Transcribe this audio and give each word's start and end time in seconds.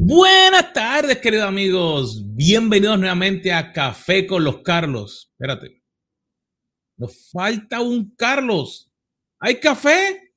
Buenas 0.00 0.72
tardes, 0.72 1.18
queridos 1.18 1.48
amigos. 1.48 2.22
Bienvenidos 2.24 3.00
nuevamente 3.00 3.52
a 3.52 3.72
Café 3.72 4.28
con 4.28 4.44
los 4.44 4.62
Carlos. 4.62 5.28
Espérate. 5.32 5.82
Nos 6.96 7.28
falta 7.32 7.80
un 7.80 8.14
Carlos. 8.14 8.88
Hay 9.40 9.56
café, 9.56 10.34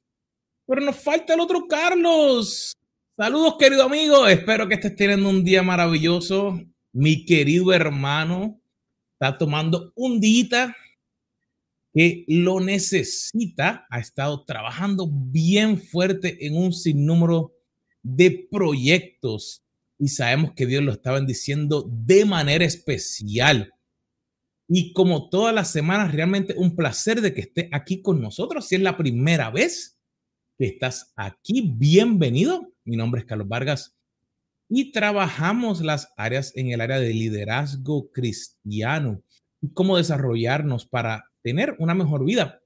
pero 0.65 0.81
nos 0.81 0.95
falta 0.95 1.35
el 1.35 1.41
otro 1.41 1.67
Carlos. 1.67 2.75
Saludos, 3.15 3.55
querido 3.59 3.83
amigo. 3.83 4.27
Espero 4.27 4.67
que 4.67 4.73
estés 4.73 4.95
teniendo 4.95 5.29
un 5.29 5.43
día 5.43 5.61
maravilloso. 5.61 6.59
Mi 6.91 7.23
querido 7.23 7.71
hermano 7.71 8.59
está 9.13 9.37
tomando 9.37 9.93
un 9.95 10.19
día 10.19 10.75
que 11.93 12.25
lo 12.27 12.59
necesita. 12.59 13.85
Ha 13.91 13.99
estado 13.99 14.43
trabajando 14.43 15.07
bien 15.07 15.79
fuerte 15.79 16.47
en 16.47 16.55
un 16.55 16.73
sinnúmero 16.73 17.60
de 18.03 18.47
proyectos 18.51 19.63
y 19.97 20.07
sabemos 20.07 20.53
que 20.55 20.65
Dios 20.65 20.83
lo 20.83 20.91
está 20.91 21.11
bendiciendo 21.11 21.87
de 21.89 22.25
manera 22.25 22.65
especial. 22.65 23.71
Y 24.67 24.93
como 24.93 25.29
todas 25.29 25.53
las 25.53 25.71
semanas, 25.71 26.11
realmente 26.11 26.55
un 26.57 26.75
placer 26.75 27.21
de 27.21 27.33
que 27.33 27.41
esté 27.41 27.69
aquí 27.71 28.01
con 28.01 28.21
nosotros. 28.21 28.67
Si 28.67 28.75
es 28.75 28.81
la 28.81 28.97
primera 28.97 29.51
vez 29.51 29.99
que 30.57 30.65
estás 30.65 31.13
aquí, 31.15 31.73
bienvenido. 31.75 32.73
Mi 32.83 32.95
nombre 32.95 33.21
es 33.21 33.27
Carlos 33.27 33.47
Vargas 33.47 33.95
y 34.73 34.93
trabajamos 34.93 35.81
las 35.81 36.13
áreas 36.15 36.55
en 36.55 36.71
el 36.71 36.79
área 36.79 36.97
de 36.99 37.13
liderazgo 37.13 38.09
cristiano 38.09 39.21
y 39.61 39.73
cómo 39.73 39.97
desarrollarnos 39.97 40.85
para 40.85 41.29
tener 41.43 41.75
una 41.77 41.93
mejor 41.93 42.23
vida. 42.23 42.61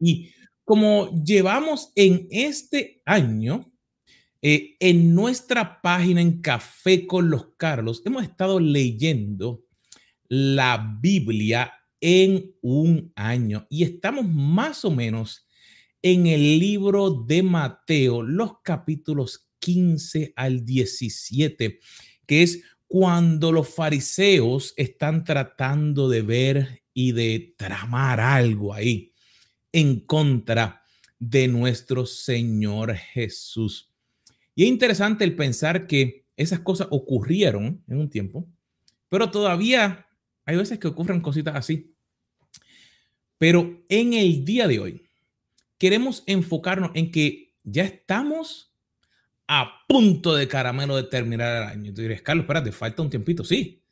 Y 0.00 0.32
como 0.64 1.22
llevamos 1.22 1.92
en 1.94 2.26
este 2.30 3.00
año, 3.06 3.69
eh, 4.42 4.76
en 4.80 5.14
nuestra 5.14 5.80
página 5.82 6.20
en 6.20 6.40
Café 6.40 7.06
con 7.06 7.28
los 7.30 7.48
Carlos 7.56 8.02
hemos 8.04 8.22
estado 8.22 8.58
leyendo 8.58 9.64
la 10.28 10.98
Biblia 11.00 11.72
en 12.00 12.54
un 12.62 13.12
año 13.14 13.66
y 13.68 13.82
estamos 13.82 14.26
más 14.26 14.84
o 14.84 14.90
menos 14.90 15.46
en 16.02 16.26
el 16.26 16.58
libro 16.58 17.10
de 17.10 17.42
Mateo, 17.42 18.22
los 18.22 18.60
capítulos 18.62 19.50
15 19.58 20.32
al 20.34 20.64
17, 20.64 21.78
que 22.26 22.42
es 22.42 22.62
cuando 22.86 23.52
los 23.52 23.68
fariseos 23.68 24.72
están 24.76 25.24
tratando 25.24 26.08
de 26.08 26.22
ver 26.22 26.82
y 26.94 27.12
de 27.12 27.54
tramar 27.56 28.18
algo 28.18 28.72
ahí 28.72 29.12
en 29.72 30.00
contra 30.00 30.82
de 31.18 31.46
nuestro 31.48 32.06
Señor 32.06 32.94
Jesús. 32.94 33.89
Y 34.60 34.64
es 34.64 34.68
interesante 34.68 35.24
el 35.24 35.36
pensar 35.36 35.86
que 35.86 36.26
esas 36.36 36.60
cosas 36.60 36.88
ocurrieron 36.90 37.82
en 37.88 37.98
un 37.98 38.10
tiempo, 38.10 38.46
pero 39.08 39.30
todavía 39.30 40.06
hay 40.44 40.56
veces 40.56 40.78
que 40.78 40.86
ocurren 40.86 41.22
cositas 41.22 41.56
así. 41.56 41.94
Pero 43.38 43.82
en 43.88 44.12
el 44.12 44.44
día 44.44 44.68
de 44.68 44.78
hoy 44.78 45.08
queremos 45.78 46.22
enfocarnos 46.26 46.90
en 46.92 47.10
que 47.10 47.54
ya 47.62 47.84
estamos 47.84 48.74
a 49.48 49.86
punto 49.88 50.34
de 50.34 50.46
caramelo 50.46 50.94
de 50.94 51.04
terminar 51.04 51.62
el 51.62 51.68
año. 51.70 51.94
Tú 51.94 52.02
dirías, 52.02 52.20
Carlos, 52.20 52.42
espérate, 52.42 52.70
falta 52.70 53.00
un 53.00 53.08
tiempito, 53.08 53.42
sí. 53.42 53.82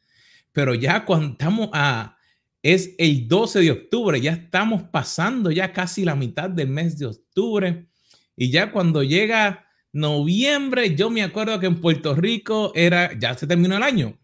Pero 0.53 0.75
ya 0.75 1.06
cuando 1.06 1.30
estamos 1.30 1.70
a, 1.72 2.19
es 2.62 2.94
el 2.98 3.27
12 3.27 3.60
de 3.60 3.70
octubre, 3.70 4.20
ya 4.20 4.32
estamos 4.32 4.82
pasando 4.82 5.50
ya 5.50 5.72
casi 5.72 6.05
la 6.05 6.14
mitad 6.14 6.50
del 6.50 6.69
mes 6.69 6.98
de 6.98 7.06
octubre. 7.06 7.88
Y 8.36 8.50
ya 8.50 8.70
cuando 8.70 9.03
llega 9.03 9.64
noviembre, 9.92 10.94
yo 10.94 11.11
me 11.11 11.22
acuerdo 11.22 11.58
que 11.61 11.67
en 11.67 11.81
Puerto 11.81 12.14
Rico 12.14 12.72
era, 12.75 13.19
ya 13.19 13.34
se 13.34 13.47
terminó 13.47 13.77
el 13.77 13.83
año, 13.83 14.19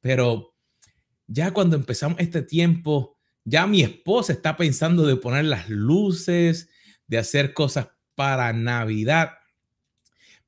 pero 0.00 0.54
ya 1.26 1.52
cuando 1.52 1.76
empezamos 1.76 2.18
este 2.20 2.42
tiempo, 2.42 3.18
ya 3.44 3.66
mi 3.66 3.82
esposa 3.82 4.32
está 4.32 4.56
pensando 4.56 5.06
de 5.06 5.16
poner 5.16 5.44
las 5.44 5.68
luces, 5.68 6.70
de 7.06 7.18
hacer 7.18 7.52
cosas 7.52 7.88
para 8.14 8.52
Navidad. 8.52 9.32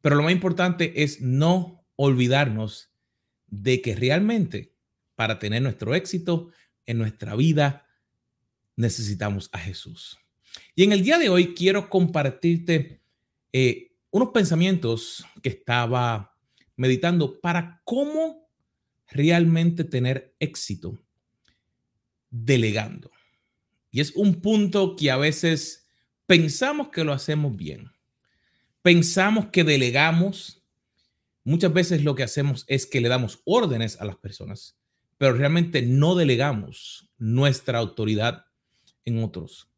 Pero 0.01 0.17
lo 0.17 0.23
más 0.23 0.33
importante 0.33 1.03
es 1.03 1.21
no 1.21 1.85
olvidarnos 1.97 2.91
de 3.49 3.81
que 3.81 3.95
realmente 3.95 4.75
para 5.15 5.39
tener 5.39 5.63
nuestro 5.63 5.95
éxito 5.95 6.51
en 6.85 6.99
nuestra 6.99 7.35
vida 7.35 7.87
necesitamos 8.77 9.49
a 9.53 9.59
Jesús. 9.59 10.19
Y 10.75 10.85
en 10.85 10.93
el 10.93 11.03
día 11.03 11.19
de 11.19 11.29
hoy 11.29 11.55
quiero 11.55 11.89
compartirte 11.89 13.01
eh, 13.53 13.86
unos 14.17 14.31
pensamientos 14.31 15.27
que 15.43 15.51
estaba 15.51 16.35
meditando 16.75 17.39
para 17.39 17.83
cómo 17.85 18.49
realmente 19.09 19.85
tener 19.85 20.35
éxito 20.41 20.99
delegando. 22.31 23.11
Y 23.91 24.01
es 24.01 24.13
un 24.17 24.41
punto 24.41 24.97
que 24.97 25.11
a 25.11 25.19
veces 25.19 25.87
pensamos 26.25 26.89
que 26.89 27.05
lo 27.05 27.13
hacemos 27.13 27.55
bien. 27.59 27.91
Pensamos 28.81 29.49
que 29.49 29.65
delegamos. 29.65 30.63
Muchas 31.45 31.75
veces 31.75 32.03
lo 32.03 32.15
que 32.15 32.23
hacemos 32.23 32.65
es 32.69 32.87
que 32.87 33.03
le 33.03 33.11
damos 33.11 33.43
órdenes 33.45 34.01
a 34.01 34.07
las 34.07 34.17
personas, 34.17 34.79
pero 35.19 35.35
realmente 35.35 35.83
no 35.83 36.15
delegamos 36.15 37.11
nuestra 37.19 37.81
autoridad 37.81 38.47
en 39.05 39.23
otros. 39.23 39.69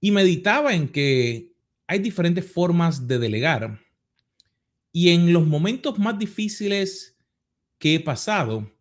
Y 0.00 0.12
meditaba 0.12 0.74
en 0.74 0.86
que 0.86 1.53
hay 1.86 1.98
diferentes 1.98 2.50
formas 2.50 3.06
de 3.06 3.18
delegar 3.18 3.80
y 4.92 5.10
en 5.10 5.32
los 5.32 5.44
momentos 5.44 5.98
más 5.98 6.18
difíciles 6.18 7.18
que 7.78 7.96
he 7.96 8.00
pasado, 8.00 8.72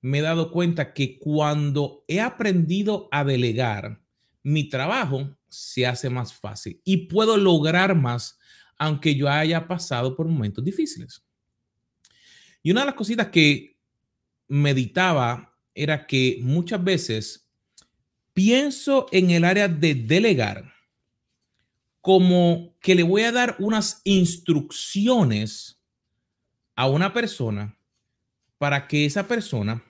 me 0.00 0.18
he 0.18 0.22
dado 0.22 0.50
cuenta 0.50 0.92
que 0.92 1.18
cuando 1.20 2.04
he 2.08 2.20
aprendido 2.20 3.08
a 3.12 3.22
delegar, 3.22 4.02
mi 4.42 4.68
trabajo 4.68 5.38
se 5.48 5.86
hace 5.86 6.10
más 6.10 6.34
fácil 6.34 6.80
y 6.84 7.06
puedo 7.06 7.36
lograr 7.36 7.94
más 7.94 8.38
aunque 8.76 9.14
yo 9.14 9.28
haya 9.28 9.68
pasado 9.68 10.16
por 10.16 10.26
momentos 10.26 10.64
difíciles. 10.64 11.24
Y 12.64 12.72
una 12.72 12.80
de 12.80 12.86
las 12.86 12.96
cositas 12.96 13.28
que 13.28 13.78
meditaba 14.48 15.56
era 15.72 16.04
que 16.08 16.40
muchas 16.42 16.82
veces 16.82 17.48
pienso 18.34 19.06
en 19.12 19.30
el 19.30 19.44
área 19.44 19.68
de 19.68 19.94
delegar 19.94 20.71
como 22.02 22.74
que 22.80 22.96
le 22.96 23.04
voy 23.04 23.22
a 23.22 23.32
dar 23.32 23.56
unas 23.60 24.02
instrucciones 24.04 25.80
a 26.74 26.88
una 26.88 27.14
persona 27.14 27.78
para 28.58 28.88
que 28.88 29.06
esa 29.06 29.28
persona 29.28 29.82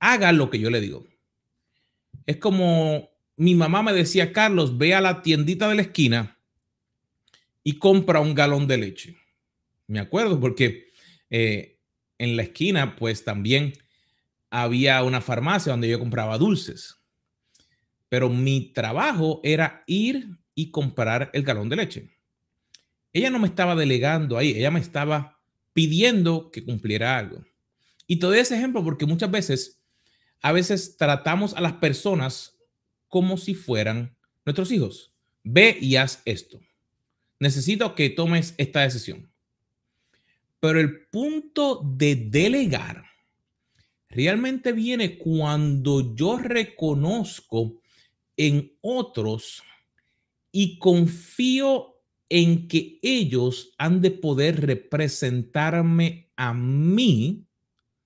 haga 0.00 0.32
lo 0.32 0.50
que 0.50 0.58
yo 0.58 0.70
le 0.70 0.80
digo. 0.80 1.06
Es 2.26 2.36
como 2.38 3.08
mi 3.36 3.54
mamá 3.54 3.82
me 3.82 3.92
decía, 3.92 4.32
Carlos, 4.32 4.76
ve 4.76 4.94
a 4.94 5.00
la 5.00 5.22
tiendita 5.22 5.68
de 5.68 5.76
la 5.76 5.82
esquina 5.82 6.36
y 7.62 7.78
compra 7.78 8.20
un 8.20 8.34
galón 8.34 8.66
de 8.66 8.78
leche. 8.78 9.16
Me 9.86 10.00
acuerdo 10.00 10.40
porque 10.40 10.92
eh, 11.30 11.78
en 12.18 12.36
la 12.36 12.42
esquina 12.42 12.96
pues 12.96 13.24
también 13.24 13.72
había 14.50 15.02
una 15.04 15.20
farmacia 15.20 15.72
donde 15.72 15.88
yo 15.88 16.00
compraba 16.00 16.38
dulces. 16.38 16.96
Pero 18.08 18.28
mi 18.28 18.72
trabajo 18.72 19.40
era 19.44 19.84
ir 19.86 20.38
y 20.54 20.70
comprar 20.70 21.30
el 21.32 21.42
galón 21.42 21.68
de 21.68 21.76
leche. 21.76 22.10
Ella 23.12 23.30
no 23.30 23.38
me 23.38 23.48
estaba 23.48 23.76
delegando 23.76 24.36
ahí, 24.36 24.50
ella 24.50 24.70
me 24.70 24.80
estaba 24.80 25.40
pidiendo 25.72 26.50
que 26.50 26.64
cumpliera 26.64 27.18
algo. 27.18 27.44
Y 28.06 28.18
todo 28.18 28.34
ese 28.34 28.56
ejemplo 28.56 28.82
porque 28.84 29.06
muchas 29.06 29.30
veces, 29.30 29.80
a 30.40 30.52
veces 30.52 30.96
tratamos 30.96 31.54
a 31.54 31.60
las 31.60 31.74
personas 31.74 32.58
como 33.08 33.36
si 33.36 33.54
fueran 33.54 34.16
nuestros 34.44 34.70
hijos. 34.72 35.12
Ve 35.42 35.78
y 35.80 35.96
haz 35.96 36.22
esto. 36.24 36.60
Necesito 37.38 37.94
que 37.94 38.10
tomes 38.10 38.54
esta 38.56 38.80
decisión. 38.80 39.30
Pero 40.60 40.80
el 40.80 41.06
punto 41.06 41.80
de 41.84 42.16
delegar 42.16 43.04
realmente 44.08 44.72
viene 44.72 45.18
cuando 45.18 46.14
yo 46.14 46.38
reconozco 46.38 47.80
en 48.36 48.76
otros 48.80 49.62
y 50.56 50.78
confío 50.78 52.00
en 52.28 52.68
que 52.68 53.00
ellos 53.02 53.74
han 53.76 54.00
de 54.00 54.12
poder 54.12 54.64
representarme 54.64 56.30
a 56.36 56.54
mí, 56.54 57.48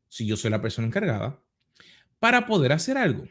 si 0.09 0.25
yo 0.25 0.35
soy 0.35 0.51
la 0.51 0.63
persona 0.63 0.89
encargada, 0.89 1.45
para 2.19 2.47
poder 2.47 2.73
hacer 2.73 2.97
algo. 2.97 3.29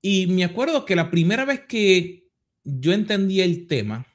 Y 0.00 0.28
me 0.28 0.44
acuerdo 0.44 0.84
que 0.84 0.94
la 0.94 1.10
primera 1.10 1.44
vez 1.44 1.62
que 1.66 2.30
yo 2.62 2.92
entendí 2.92 3.40
el 3.40 3.66
tema 3.66 4.06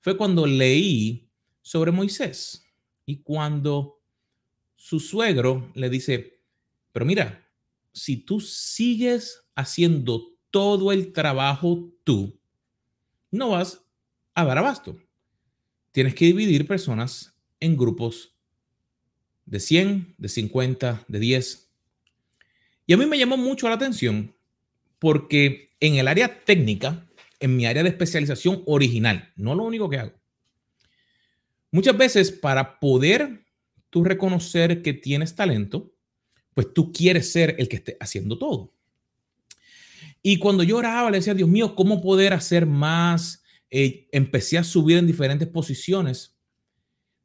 fue 0.00 0.16
cuando 0.16 0.46
leí 0.46 1.28
sobre 1.62 1.90
Moisés 1.90 2.64
y 3.04 3.22
cuando 3.22 4.04
su 4.76 5.00
suegro 5.00 5.72
le 5.74 5.90
dice, 5.90 6.44
pero 6.92 7.04
mira, 7.04 7.44
si 7.92 8.18
tú 8.18 8.38
sigues 8.38 9.48
haciendo 9.56 10.38
todo 10.52 10.92
el 10.92 11.12
trabajo 11.12 11.92
tú, 12.04 12.38
no 13.34 13.50
vas 13.50 13.84
a 14.34 14.44
dar 14.44 14.58
abasto. 14.58 14.96
Tienes 15.92 16.14
que 16.14 16.26
dividir 16.26 16.66
personas 16.66 17.36
en 17.60 17.76
grupos 17.76 18.36
de 19.44 19.60
100, 19.60 20.14
de 20.18 20.28
50, 20.28 21.04
de 21.08 21.18
10. 21.18 21.70
Y 22.86 22.92
a 22.92 22.96
mí 22.96 23.06
me 23.06 23.18
llamó 23.18 23.36
mucho 23.36 23.68
la 23.68 23.74
atención 23.74 24.34
porque 24.98 25.74
en 25.80 25.96
el 25.96 26.08
área 26.08 26.44
técnica, 26.44 27.06
en 27.40 27.56
mi 27.56 27.66
área 27.66 27.82
de 27.82 27.90
especialización 27.90 28.62
original, 28.66 29.32
no 29.36 29.54
lo 29.54 29.64
único 29.64 29.88
que 29.88 29.98
hago, 29.98 30.12
muchas 31.70 31.96
veces 31.96 32.30
para 32.30 32.78
poder 32.78 33.44
tú 33.90 34.04
reconocer 34.04 34.82
que 34.82 34.92
tienes 34.92 35.34
talento, 35.34 35.92
pues 36.54 36.72
tú 36.72 36.92
quieres 36.92 37.32
ser 37.32 37.56
el 37.58 37.68
que 37.68 37.76
esté 37.76 37.96
haciendo 38.00 38.38
todo. 38.38 38.73
Y 40.26 40.38
cuando 40.38 40.62
yo 40.62 40.78
oraba, 40.78 41.10
le 41.10 41.18
decía, 41.18 41.34
Dios 41.34 41.48
mío, 41.48 41.76
¿cómo 41.76 42.00
poder 42.00 42.32
hacer 42.32 42.64
más? 42.64 43.44
Eh, 43.70 44.08
empecé 44.10 44.56
a 44.56 44.64
subir 44.64 44.96
en 44.96 45.06
diferentes 45.06 45.46
posiciones. 45.46 46.36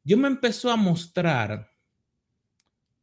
Dios 0.04 0.20
me 0.20 0.28
empezó 0.28 0.70
a 0.70 0.76
mostrar 0.76 1.72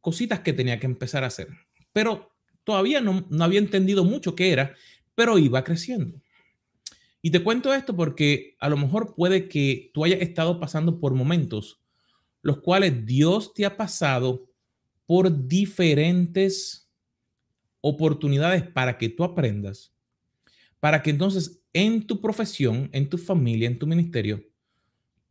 cositas 0.00 0.40
que 0.40 0.52
tenía 0.52 0.78
que 0.78 0.86
empezar 0.86 1.24
a 1.24 1.26
hacer, 1.26 1.48
pero 1.92 2.30
todavía 2.62 3.00
no, 3.00 3.26
no 3.28 3.44
había 3.44 3.58
entendido 3.58 4.04
mucho 4.04 4.36
qué 4.36 4.52
era, 4.52 4.74
pero 5.16 5.36
iba 5.36 5.64
creciendo. 5.64 6.22
Y 7.20 7.32
te 7.32 7.42
cuento 7.42 7.74
esto 7.74 7.96
porque 7.96 8.56
a 8.60 8.68
lo 8.68 8.76
mejor 8.76 9.16
puede 9.16 9.48
que 9.48 9.90
tú 9.92 10.04
hayas 10.04 10.20
estado 10.20 10.60
pasando 10.60 11.00
por 11.00 11.14
momentos 11.14 11.82
los 12.42 12.60
cuales 12.60 13.04
Dios 13.04 13.52
te 13.52 13.66
ha 13.66 13.76
pasado 13.76 14.48
por 15.06 15.46
diferentes 15.46 16.87
oportunidades 17.80 18.62
para 18.62 18.98
que 18.98 19.08
tú 19.08 19.24
aprendas, 19.24 19.94
para 20.80 21.02
que 21.02 21.10
entonces 21.10 21.62
en 21.72 22.06
tu 22.06 22.20
profesión, 22.20 22.88
en 22.92 23.08
tu 23.08 23.18
familia, 23.18 23.68
en 23.68 23.78
tu 23.78 23.86
ministerio, 23.86 24.44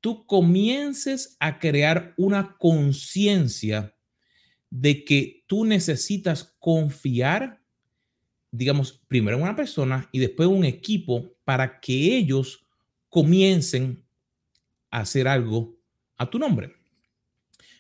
tú 0.02 0.26
comiences 0.26 1.36
a 1.40 1.60
crear 1.60 2.14
una 2.18 2.56
conciencia 2.58 3.96
de 4.70 5.04
que 5.04 5.44
tú 5.48 5.66
necesitas 5.66 6.56
confiar, 6.60 7.62
digamos, 8.52 9.02
primero 9.08 9.38
en 9.38 9.44
una 9.44 9.56
persona 9.56 10.08
y 10.12 10.20
después 10.20 10.48
en 10.48 10.56
un 10.56 10.66
equipo 10.66 11.34
para 11.44 11.80
que 11.80 12.18
ellos 12.18 12.66
comiencen 13.10 14.06
a 14.92 15.00
hacer 15.00 15.28
algo 15.28 15.78
a 16.18 16.30
tu 16.30 16.38
nombre. 16.38 16.74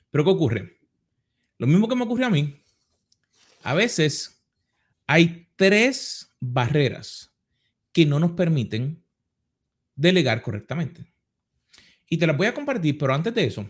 Pero 0.09 0.23
¿qué 0.23 0.29
ocurre? 0.29 0.79
Lo 1.57 1.67
mismo 1.67 1.87
que 1.87 1.95
me 1.95 2.03
ocurrió 2.03 2.27
a 2.27 2.31
mí, 2.31 2.61
a 3.63 3.73
veces 3.73 4.36
hay 5.07 5.49
tres 5.55 6.35
barreras 6.39 7.33
que 7.91 8.05
no 8.05 8.19
nos 8.19 8.33
permiten 8.33 9.03
delegar 9.95 10.41
correctamente. 10.41 11.11
Y 12.09 12.17
te 12.17 12.27
las 12.27 12.37
voy 12.37 12.47
a 12.47 12.53
compartir, 12.53 12.97
pero 12.97 13.13
antes 13.13 13.33
de 13.33 13.45
eso, 13.45 13.69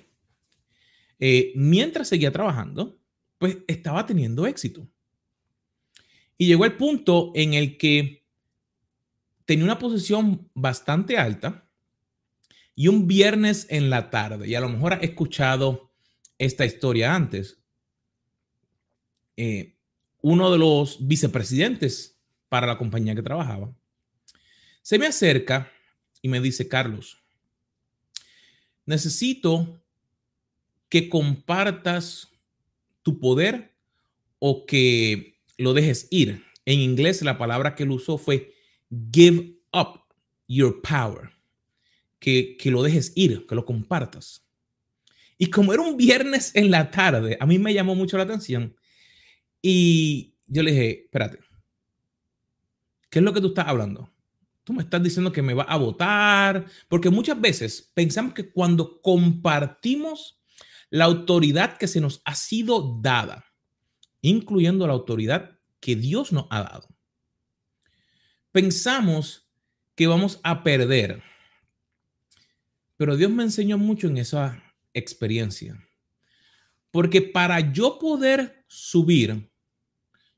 eh, 1.20 1.54
mientras 1.56 2.10
seguía 2.10 2.32
trabajando, 2.32 3.00
pues 3.38 3.58
estaba 3.68 4.06
teniendo 4.06 4.46
éxito. 4.46 4.88
Y 6.38 6.48
llegó 6.48 6.66
el 6.66 6.76
punto 6.76 7.32
en 7.34 7.54
el 7.54 7.78
que 7.78 8.26
tenía 9.46 9.64
una 9.64 9.80
posición 9.80 10.50
bastante 10.54 11.18
alta 11.18 11.68
y 12.76 12.90
un 12.90 13.08
viernes 13.08 13.66
en 13.70 13.90
la 13.90 14.10
tarde, 14.10 14.48
y 14.48 14.54
a 14.54 14.60
lo 14.60 14.70
mejor 14.70 14.94
has 14.94 15.04
escuchado 15.04 15.92
esta 16.38 16.66
historia 16.66 17.16
antes, 17.16 17.60
eh, 19.36 19.77
uno 20.22 20.52
de 20.52 20.58
los 20.58 21.08
vicepresidentes 21.08 22.18
para 22.50 22.68
la 22.68 22.78
compañía 22.78 23.16
que 23.16 23.22
trabajaba, 23.22 23.74
se 24.82 24.98
me 24.98 25.08
acerca 25.08 25.72
y 26.22 26.30
me 26.30 26.40
dice, 26.40 26.68
Carlos, 26.68 27.18
necesito 28.86 29.84
que 30.90 31.10
compartas 31.10 32.30
tu 33.04 33.20
poder 33.20 33.76
o 34.40 34.66
que 34.66 35.40
lo 35.58 35.74
dejes 35.74 36.08
ir. 36.10 36.44
En 36.66 36.80
inglés 36.80 37.22
la 37.22 37.38
palabra 37.38 37.76
que 37.76 37.84
él 37.84 37.92
usó 37.92 38.18
fue 38.18 38.54
give 39.12 39.60
up 39.74 40.02
your 40.48 40.82
power, 40.82 41.32
que, 42.20 42.56
que 42.58 42.72
lo 42.72 42.84
dejes 42.84 43.12
ir, 43.16 43.46
que 43.46 43.56
lo 43.56 43.66
compartas. 43.66 44.46
Y 45.38 45.50
como 45.50 45.74
era 45.74 45.84
un 45.84 45.98
viernes 45.98 46.52
en 46.56 46.72
la 46.72 46.90
tarde, 46.90 47.38
a 47.40 47.46
mí 47.46 47.60
me 47.60 47.74
llamó 47.74 47.94
mucho 47.96 48.18
la 48.18 48.24
atención 48.24 48.76
y 49.70 50.34
yo 50.46 50.64
le 50.64 50.72
dije, 50.72 51.04
espérate, 51.04 51.40
¿qué 53.10 53.20
es 53.20 53.26
lo 53.26 53.34
que 53.34 53.42
tú 53.42 53.48
estás 53.48 53.68
hablando? 53.68 54.10
Tú 54.64 54.72
me 54.72 54.82
estás 54.82 55.04
diciendo 55.04 55.34
que 55.34 55.42
me 55.42 55.54
va 55.54 55.64
a 55.64 55.76
votar, 55.76 56.66
porque 56.88 57.10
muchas 57.10 57.42
veces 57.42 57.92
pensamos 57.94 58.34
que 58.34 58.50
cuando 58.50 59.02
compartimos 59.02 60.42
la 60.90 61.04
autoridad 61.04 61.76
que 61.76 61.90
se 61.90 62.00
nos 62.00 62.22
ha 62.24 62.34
sido 62.34 62.98
dada, 63.02 63.44
incluyendo 64.22 64.88
la 64.88 64.94
autoridad 64.94 65.60
que 65.82 65.98
Dios 65.98 66.32
nos 66.32 66.48
ha 66.50 66.62
dado, 66.62 66.88
pensamos 68.54 69.50
que 69.96 70.08
vamos 70.08 70.40
a 70.44 70.64
perder. 70.64 71.22
Pero 72.96 73.18
Dios 73.18 73.32
me 73.32 73.44
enseñó 73.44 73.78
mucho 73.78 74.08
en 74.08 74.16
esa 74.16 74.64
experiencia. 74.94 75.78
Porque 76.90 77.22
para 77.22 77.74
yo 77.74 78.00
poder 78.00 78.64
subir, 78.70 79.52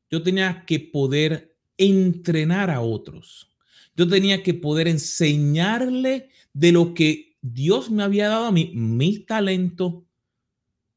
yo 0.09 0.23
tenía 0.23 0.65
que 0.65 0.79
poder 0.79 1.57
entrenar 1.77 2.69
a 2.69 2.81
otros. 2.81 3.49
Yo 3.95 4.07
tenía 4.07 4.43
que 4.43 4.53
poder 4.53 4.87
enseñarle 4.87 6.29
de 6.53 6.71
lo 6.71 6.93
que 6.93 7.37
Dios 7.41 7.89
me 7.89 8.03
había 8.03 8.29
dado 8.29 8.45
a 8.45 8.51
mí, 8.51 8.71
mi 8.73 9.19
talento 9.19 10.05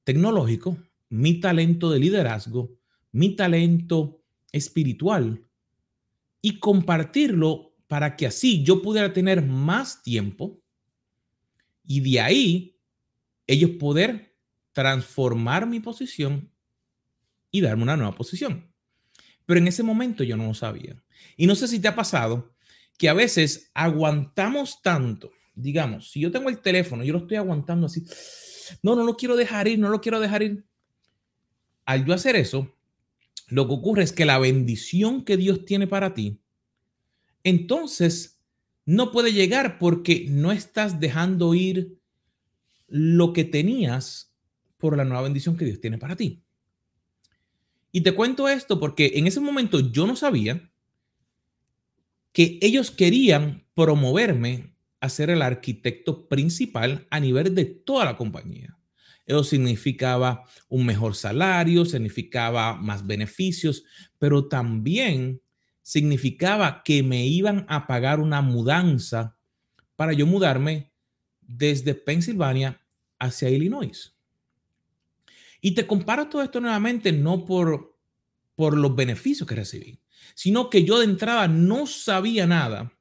tecnológico, 0.04 0.76
mi 1.08 1.40
talento 1.40 1.90
de 1.90 2.00
liderazgo, 2.00 2.76
mi 3.12 3.36
talento 3.36 4.22
espiritual 4.50 5.44
y 6.40 6.58
compartirlo 6.58 7.74
para 7.86 8.16
que 8.16 8.26
así 8.26 8.64
yo 8.64 8.82
pudiera 8.82 9.12
tener 9.12 9.42
más 9.42 10.02
tiempo 10.02 10.60
y 11.84 12.00
de 12.00 12.20
ahí 12.20 12.80
ellos 13.46 13.72
poder 13.78 14.36
transformar 14.72 15.66
mi 15.66 15.80
posición 15.80 16.50
y 17.50 17.60
darme 17.60 17.82
una 17.82 17.96
nueva 17.96 18.14
posición. 18.14 18.71
Pero 19.46 19.58
en 19.58 19.68
ese 19.68 19.82
momento 19.82 20.24
yo 20.24 20.36
no 20.36 20.46
lo 20.46 20.54
sabía. 20.54 21.02
Y 21.36 21.46
no 21.46 21.54
sé 21.54 21.68
si 21.68 21.80
te 21.80 21.88
ha 21.88 21.94
pasado 21.94 22.54
que 22.98 23.08
a 23.08 23.14
veces 23.14 23.70
aguantamos 23.74 24.82
tanto. 24.82 25.32
Digamos, 25.54 26.10
si 26.10 26.20
yo 26.20 26.30
tengo 26.30 26.48
el 26.48 26.60
teléfono, 26.60 27.04
yo 27.04 27.12
lo 27.12 27.20
estoy 27.20 27.36
aguantando 27.36 27.86
así. 27.86 28.04
No, 28.82 28.94
no 28.94 29.04
lo 29.04 29.16
quiero 29.16 29.36
dejar 29.36 29.68
ir, 29.68 29.78
no 29.78 29.88
lo 29.88 30.00
quiero 30.00 30.20
dejar 30.20 30.42
ir. 30.42 30.64
Al 31.84 32.04
yo 32.04 32.14
hacer 32.14 32.36
eso, 32.36 32.74
lo 33.48 33.66
que 33.66 33.74
ocurre 33.74 34.02
es 34.02 34.12
que 34.12 34.24
la 34.24 34.38
bendición 34.38 35.24
que 35.24 35.36
Dios 35.36 35.64
tiene 35.64 35.86
para 35.86 36.14
ti, 36.14 36.40
entonces 37.44 38.40
no 38.84 39.12
puede 39.12 39.32
llegar 39.32 39.78
porque 39.78 40.26
no 40.28 40.52
estás 40.52 41.00
dejando 41.00 41.54
ir 41.54 41.98
lo 42.88 43.32
que 43.32 43.44
tenías 43.44 44.34
por 44.78 44.96
la 44.96 45.04
nueva 45.04 45.22
bendición 45.22 45.56
que 45.56 45.64
Dios 45.64 45.80
tiene 45.80 45.98
para 45.98 46.16
ti. 46.16 46.41
Y 47.92 48.00
te 48.00 48.14
cuento 48.14 48.48
esto 48.48 48.80
porque 48.80 49.12
en 49.14 49.26
ese 49.26 49.38
momento 49.38 49.78
yo 49.78 50.06
no 50.06 50.16
sabía 50.16 50.72
que 52.32 52.58
ellos 52.62 52.90
querían 52.90 53.66
promoverme 53.74 54.74
a 55.00 55.10
ser 55.10 55.28
el 55.28 55.42
arquitecto 55.42 56.26
principal 56.28 57.06
a 57.10 57.20
nivel 57.20 57.54
de 57.54 57.66
toda 57.66 58.06
la 58.06 58.16
compañía. 58.16 58.78
Eso 59.26 59.44
significaba 59.44 60.44
un 60.68 60.86
mejor 60.86 61.14
salario, 61.14 61.84
significaba 61.84 62.74
más 62.74 63.06
beneficios, 63.06 63.84
pero 64.18 64.48
también 64.48 65.42
significaba 65.82 66.82
que 66.82 67.02
me 67.02 67.26
iban 67.26 67.66
a 67.68 67.86
pagar 67.86 68.20
una 68.20 68.40
mudanza 68.40 69.36
para 69.96 70.12
yo 70.12 70.26
mudarme 70.26 70.92
desde 71.40 71.94
Pensilvania 71.94 72.80
hacia 73.18 73.50
Illinois. 73.50 74.16
Y 75.64 75.72
te 75.72 75.86
comparo 75.86 76.28
todo 76.28 76.42
esto 76.42 76.60
nuevamente 76.60 77.12
no 77.12 77.46
por, 77.46 77.96
por 78.56 78.76
los 78.76 78.94
beneficios 78.94 79.48
que 79.48 79.54
recibí, 79.54 80.00
sino 80.34 80.68
que 80.68 80.84
yo 80.84 80.98
de 80.98 81.04
entrada 81.04 81.46
no 81.46 81.86
sabía 81.86 82.46
nada. 82.46 82.92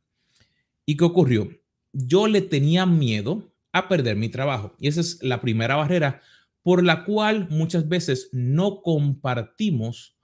¿Y 0.86 0.96
qué 0.96 1.04
ocurrió? 1.04 1.50
Yo 1.92 2.28
le 2.28 2.42
tenía 2.42 2.86
miedo 2.86 3.52
a 3.74 3.90
perder 3.90 4.16
mi 4.16 4.30
trabajo. 4.30 4.76
Y 4.80 4.88
esa 4.88 5.02
es 5.02 5.22
la 5.24 5.42
primera 5.42 5.76
barrera 5.76 6.22
por 6.62 6.84
la 6.84 7.04
cual 7.04 7.48
muchas 7.50 7.90
veces 7.90 8.30
no 8.32 8.84
compartimos 8.84 10.16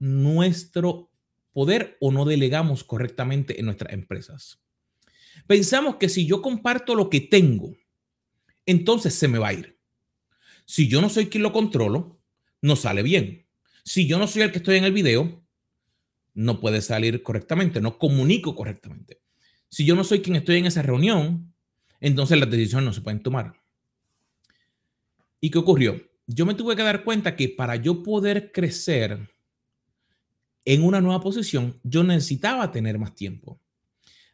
nuestro 0.00 1.12
poder 1.52 1.96
o 2.00 2.10
no 2.10 2.24
delegamos 2.24 2.82
correctamente 2.82 3.60
en 3.60 3.66
nuestras 3.66 3.92
empresas. 3.92 4.60
Pensamos 5.46 5.96
que 5.96 6.08
si 6.08 6.26
yo 6.26 6.42
comparto 6.42 6.96
lo 6.96 7.08
que 7.08 7.20
tengo, 7.20 7.76
entonces 8.66 9.14
se 9.14 9.28
me 9.28 9.38
va 9.38 9.48
a 9.48 9.52
ir. 9.52 9.79
Si 10.70 10.86
yo 10.86 11.00
no 11.00 11.08
soy 11.08 11.26
quien 11.26 11.42
lo 11.42 11.52
controlo, 11.52 12.20
no 12.62 12.76
sale 12.76 13.02
bien. 13.02 13.44
Si 13.82 14.06
yo 14.06 14.20
no 14.20 14.28
soy 14.28 14.42
el 14.42 14.52
que 14.52 14.58
estoy 14.58 14.76
en 14.76 14.84
el 14.84 14.92
video, 14.92 15.44
no 16.34 16.60
puede 16.60 16.80
salir 16.80 17.24
correctamente, 17.24 17.80
no 17.80 17.98
comunico 17.98 18.54
correctamente. 18.54 19.20
Si 19.68 19.84
yo 19.84 19.96
no 19.96 20.04
soy 20.04 20.20
quien 20.20 20.36
estoy 20.36 20.58
en 20.58 20.66
esa 20.66 20.82
reunión, 20.82 21.52
entonces 21.98 22.38
las 22.38 22.48
decisiones 22.48 22.84
no 22.84 22.92
se 22.92 23.00
pueden 23.00 23.20
tomar. 23.20 23.60
¿Y 25.40 25.50
qué 25.50 25.58
ocurrió? 25.58 26.08
yo 26.28 26.46
me 26.46 26.54
tuve 26.54 26.76
que 26.76 26.84
dar 26.84 27.02
cuenta 27.02 27.34
que 27.34 27.48
para 27.48 27.74
yo 27.74 28.04
poder 28.04 28.52
crecer 28.52 29.28
en 30.64 30.84
una 30.84 31.00
nueva 31.00 31.20
posición, 31.20 31.80
yo 31.82 32.04
necesitaba 32.04 32.70
tener 32.70 32.96
más 32.96 33.16
tiempo. 33.16 33.60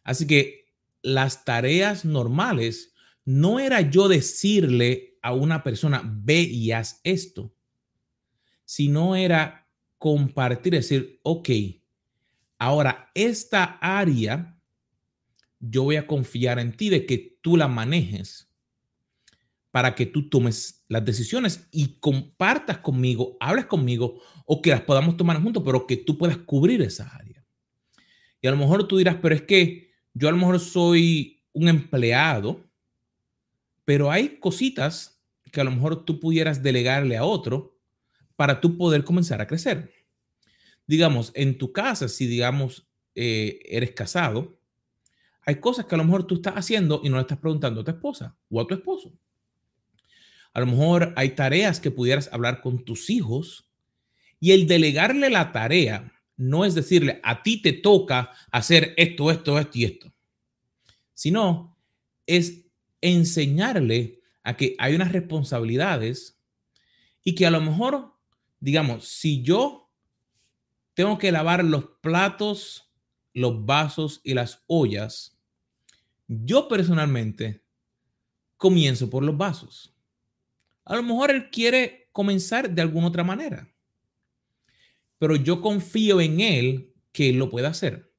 Así 0.05 0.27
que 0.27 0.67
las 1.01 1.47
tareas 1.47 2.05
normales 2.05 2.93
no 3.27 3.59
era 3.59 3.83
yo 3.83 4.09
decirle 4.09 5.19
a 5.21 5.35
una 5.35 5.63
persona, 5.63 6.01
ve 6.05 6.41
y 6.41 6.71
haz 6.71 7.01
esto, 7.05 7.53
sino 8.65 9.17
era 9.17 9.69
compartir, 9.99 10.73
decir, 10.73 11.21
ok, 11.25 11.51
ahora 12.59 13.11
esta 13.15 13.79
área, 13.81 14.59
yo 15.59 15.83
voy 15.83 15.97
a 15.97 16.07
confiar 16.07 16.59
en 16.61 16.77
ti 16.77 16.89
de 16.89 17.05
que 17.05 17.39
tú 17.43 17.57
la 17.57 17.67
manejes 17.67 18.49
para 19.73 19.95
que 19.95 20.07
tú 20.07 20.29
tomes 20.29 20.85
las 20.89 21.05
decisiones 21.05 21.69
y 21.73 21.99
compartas 21.99 22.79
conmigo, 22.79 23.37
hables 23.41 23.67
conmigo 23.67 24.23
o 24.47 24.63
que 24.63 24.71
las 24.71 24.83
podamos 24.83 25.17
tomar 25.17 25.43
juntos, 25.43 25.63
pero 25.67 25.87
que 25.87 25.97
tú 25.97 26.17
puedas 26.17 26.39
cubrir 26.39 26.81
esa 26.81 27.09
área. 27.09 27.45
Y 28.41 28.47
a 28.47 28.53
lo 28.53 28.57
mejor 28.57 28.87
tú 28.87 28.97
dirás, 28.97 29.17
pero 29.21 29.35
es 29.35 29.43
que 29.43 29.91
yo 30.15 30.29
a 30.29 30.31
lo 30.31 30.39
mejor 30.39 30.61
soy 30.61 31.43
un 31.53 31.69
empleado, 31.69 32.66
pero 33.87 34.11
hay 34.11 34.41
cositas 34.41 35.23
que 35.51 35.61
a 35.63 35.65
lo 35.65 35.71
mejor 35.71 36.05
tú 36.05 36.21
pudieras 36.21 36.63
delegarle 36.63 37.17
a 37.17 37.25
otro 37.25 37.79
para 38.35 38.61
tú 38.61 38.77
poder 38.77 39.05
comenzar 39.05 39.41
a 39.41 39.47
crecer. 39.47 39.91
Digamos, 40.87 41.31
en 41.35 41.57
tu 41.57 41.73
casa, 41.73 42.09
si 42.09 42.27
digamos 42.27 42.87
eh, 43.15 43.61
eres 43.65 43.93
casado, 43.93 44.59
hay 45.43 45.61
cosas 45.61 45.87
que 45.87 45.95
a 45.95 45.99
lo 45.99 46.05
mejor 46.05 46.27
tú 46.27 46.35
estás 46.35 46.55
haciendo 46.55 47.01
y 47.05 47.09
no 47.09 47.17
le 47.17 47.23
estás 47.23 47.39
preguntando 47.39 47.81
a 47.81 47.85
tu 47.85 47.93
esposa 47.93 48.37
o 48.51 48.61
a 48.61 48.67
tu 48.67 48.75
esposo. 48.75 49.17
A 50.53 50.61
lo 50.61 50.67
mejor 50.67 51.13
hay 51.17 51.31
tareas 51.31 51.79
que 51.79 51.93
pudieras 51.93 52.29
hablar 52.33 52.61
con 52.61 52.85
tus 52.85 53.09
hijos 53.09 53.71
y 54.41 54.51
el 54.51 54.67
delegarle 54.67 55.31
la 55.31 55.53
tarea 55.53 56.13
no 56.37 56.65
es 56.65 56.75
decirle 56.75 57.21
a 57.23 57.45
ti 57.45 57.63
te 57.63 57.73
toca 57.73 58.33
hacer 58.51 58.95
esto, 58.97 59.31
esto, 59.31 59.61
esto 59.61 59.79
y 59.79 59.85
esto, 59.85 60.13
sino 61.15 61.79
es 62.27 62.66
enseñarle 63.01 64.21
a 64.43 64.57
que 64.57 64.75
hay 64.79 64.95
unas 64.95 65.13
responsabilidades 65.13 66.41
y 67.23 67.35
que 67.35 67.47
a 67.47 67.51
lo 67.51 67.61
mejor, 67.61 68.15
digamos, 68.61 69.09
si 69.09 69.43
yo 69.43 69.91
tengo 70.95 71.19
que 71.19 71.33
lavar 71.33 71.65
los 71.65 71.85
platos, 72.01 72.91
los 73.35 73.67
vasos 73.67 74.21
y 74.25 74.35
las 74.35 74.63
ollas, 74.67 75.39
yo 76.27 76.69
personalmente 76.69 77.63
comienzo 78.57 79.11
por 79.11 79.23
los 79.23 79.37
vasos. 79.37 79.95
A 80.85 80.97
lo 80.97 81.03
mejor 81.03 81.31
él 81.31 81.51
quiere 81.51 82.09
comenzar 82.13 82.71
de 82.71 82.83
alguna 82.83 83.09
otra 83.09 83.25
manera, 83.25 83.69
pero 85.19 85.37
yo 85.37 85.61
confío 85.61 86.21
en 86.21 86.41
él 86.41 86.95
que 87.13 87.33
lo 87.33 87.51
pueda 87.51 87.69
hacer. 87.69 88.13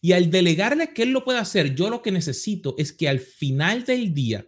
Y 0.00 0.12
al 0.12 0.30
delegarle 0.30 0.92
que 0.94 1.02
él 1.02 1.10
lo 1.10 1.24
pueda 1.24 1.40
hacer, 1.40 1.74
yo 1.74 1.90
lo 1.90 2.02
que 2.02 2.12
necesito 2.12 2.74
es 2.78 2.92
que 2.92 3.08
al 3.08 3.20
final 3.20 3.84
del 3.84 4.14
día 4.14 4.46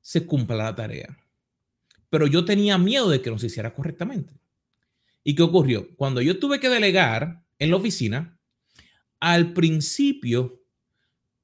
se 0.00 0.24
cumpla 0.26 0.56
la 0.56 0.74
tarea. 0.74 1.18
Pero 2.08 2.26
yo 2.26 2.44
tenía 2.44 2.78
miedo 2.78 3.10
de 3.10 3.20
que 3.20 3.30
no 3.30 3.38
se 3.38 3.46
hiciera 3.46 3.74
correctamente. 3.74 4.34
¿Y 5.24 5.34
qué 5.34 5.42
ocurrió? 5.42 5.94
Cuando 5.96 6.22
yo 6.22 6.38
tuve 6.38 6.60
que 6.60 6.68
delegar 6.68 7.44
en 7.58 7.70
la 7.70 7.76
oficina, 7.76 8.38
al 9.18 9.52
principio 9.52 10.62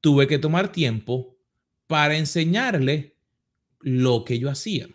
tuve 0.01 0.29
que 0.29 0.39
tomar 0.39 0.71
tiempo 0.71 1.37
para 1.89 2.17
enseñarle 2.17 3.19
lo 3.81 4.25
que 4.25 4.39
yo 4.39 4.49
hacía. 4.49 4.89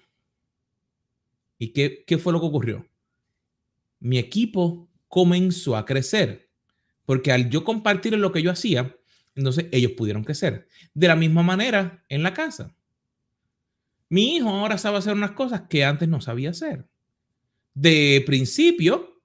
¿Y 1.58 1.74
qué, 1.74 2.06
qué 2.08 2.18
fue 2.18 2.32
lo 2.32 2.40
que 2.40 2.46
ocurrió? 2.46 2.88
Mi 4.00 4.20
equipo 4.20 4.90
comenzó 5.08 5.76
a 5.76 5.86
crecer, 5.86 6.47
porque 7.08 7.32
al 7.32 7.50
yo 7.50 7.64
compartir 7.64 8.18
lo 8.18 8.34
que 8.34 8.42
yo 8.42 8.52
hacía, 8.52 8.94
entonces 9.34 9.68
ellos 9.72 9.94
pudieron 9.94 10.26
crecer. 10.26 10.68
De 10.94 11.08
la 11.08 11.16
misma 11.16 11.42
manera 11.42 12.04
en 12.10 12.22
la 12.22 12.34
casa. 12.34 12.76
Mi 14.10 14.36
hijo 14.36 14.50
ahora 14.50 14.78
sabe 14.78 14.98
hacer 14.98 15.14
unas 15.14 15.32
cosas 15.32 15.62
que 15.70 15.86
antes 15.86 16.10
no 16.10 16.20
sabía 16.20 16.50
hacer. 16.50 16.86
De 17.74 18.22
principio, 18.26 19.22